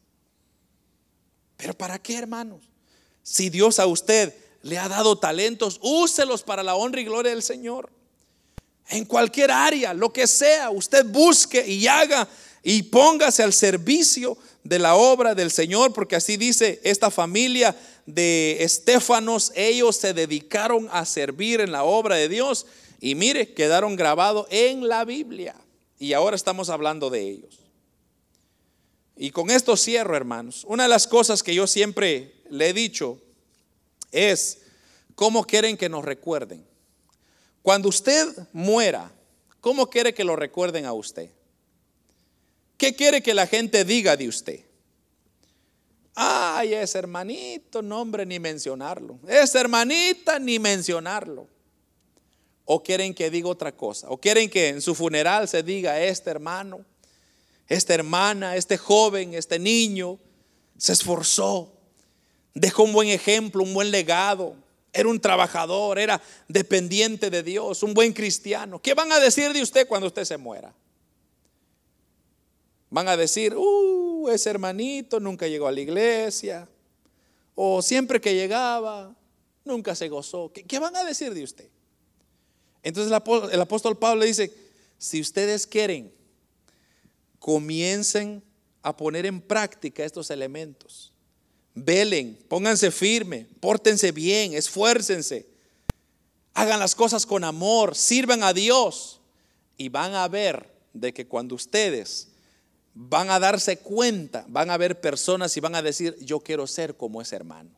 [1.58, 2.62] Pero ¿para qué, hermanos?
[3.22, 4.34] Si Dios a usted
[4.64, 7.90] le ha dado talentos, úselos para la honra y gloria del Señor.
[8.88, 12.26] En cualquier área, lo que sea, usted busque y haga
[12.62, 18.56] y póngase al servicio de la obra del Señor, porque así dice esta familia de
[18.60, 22.64] Estefanos, ellos se dedicaron a servir en la obra de Dios
[23.00, 25.54] y mire, quedaron grabados en la Biblia.
[25.98, 27.58] Y ahora estamos hablando de ellos.
[29.14, 30.64] Y con esto cierro, hermanos.
[30.66, 33.20] Una de las cosas que yo siempre le he dicho
[34.14, 34.62] es
[35.14, 36.66] cómo quieren que nos recuerden.
[37.62, 39.10] Cuando usted muera,
[39.60, 41.30] ¿cómo quiere que lo recuerden a usted?
[42.76, 44.60] ¿Qué quiere que la gente diga de usted?
[46.14, 49.18] Ay, ese hermanito, nombre ni mencionarlo.
[49.26, 51.48] Esa hermanita, ni mencionarlo.
[52.64, 54.08] O quieren que diga otra cosa.
[54.10, 56.84] O quieren que en su funeral se diga este hermano,
[57.66, 60.18] esta hermana, este joven, este niño,
[60.76, 61.73] se esforzó,
[62.54, 64.54] Dejó un buen ejemplo, un buen legado.
[64.92, 68.80] Era un trabajador, era dependiente de Dios, un buen cristiano.
[68.80, 70.72] ¿Qué van a decir de usted cuando usted se muera?
[72.90, 76.68] Van a decir, uh, ese hermanito nunca llegó a la iglesia.
[77.56, 79.12] O siempre que llegaba,
[79.64, 80.52] nunca se gozó.
[80.52, 81.68] ¿Qué, van a decir de usted?
[82.84, 83.12] Entonces
[83.52, 84.52] el apóstol Pablo dice,
[84.98, 86.12] si ustedes quieren,
[87.40, 88.44] comiencen
[88.82, 91.13] a poner en práctica estos elementos.
[91.74, 95.46] Velen, pónganse firme, pórtense bien, esfuércense.
[96.54, 99.20] Hagan las cosas con amor, sirvan a Dios
[99.76, 102.28] y van a ver de que cuando ustedes
[102.94, 106.96] van a darse cuenta, van a ver personas y van a decir, yo quiero ser
[106.96, 107.70] como ese hermano.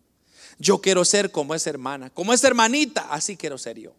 [0.59, 3.94] Yo quiero ser como esa hermana, como esa hermanita, así quiero ser yo.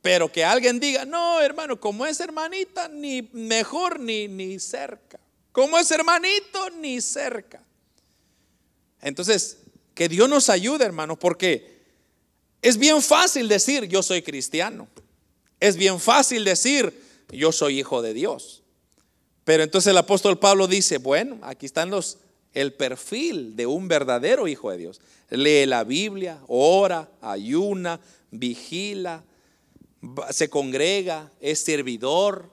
[0.00, 5.20] Pero que alguien diga, no, hermano, como esa hermanita, ni mejor ni, ni cerca.
[5.52, 7.62] Como ese hermanito, ni cerca.
[9.02, 9.58] Entonces,
[9.94, 11.82] que Dios nos ayude, hermanos, porque
[12.62, 14.88] es bien fácil decir yo soy cristiano.
[15.60, 18.62] Es bien fácil decir yo soy hijo de Dios.
[19.44, 22.18] Pero entonces el apóstol Pablo dice, bueno, aquí están los
[22.54, 25.00] el perfil de un verdadero hijo de Dios.
[25.30, 28.00] Lee la Biblia, ora, ayuna,
[28.30, 29.24] vigila,
[30.30, 32.50] se congrega, es servidor.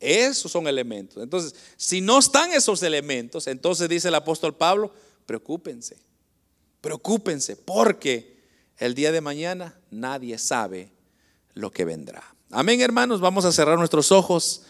[0.00, 1.22] Esos son elementos.
[1.22, 4.92] Entonces, si no están esos elementos, entonces dice el apóstol Pablo,
[5.30, 5.96] preocúpense,
[6.80, 8.42] preocúpense, porque
[8.78, 10.90] el día de mañana nadie sabe
[11.54, 12.24] lo que vendrá.
[12.50, 14.64] Amén, hermanos, vamos a cerrar nuestros ojos.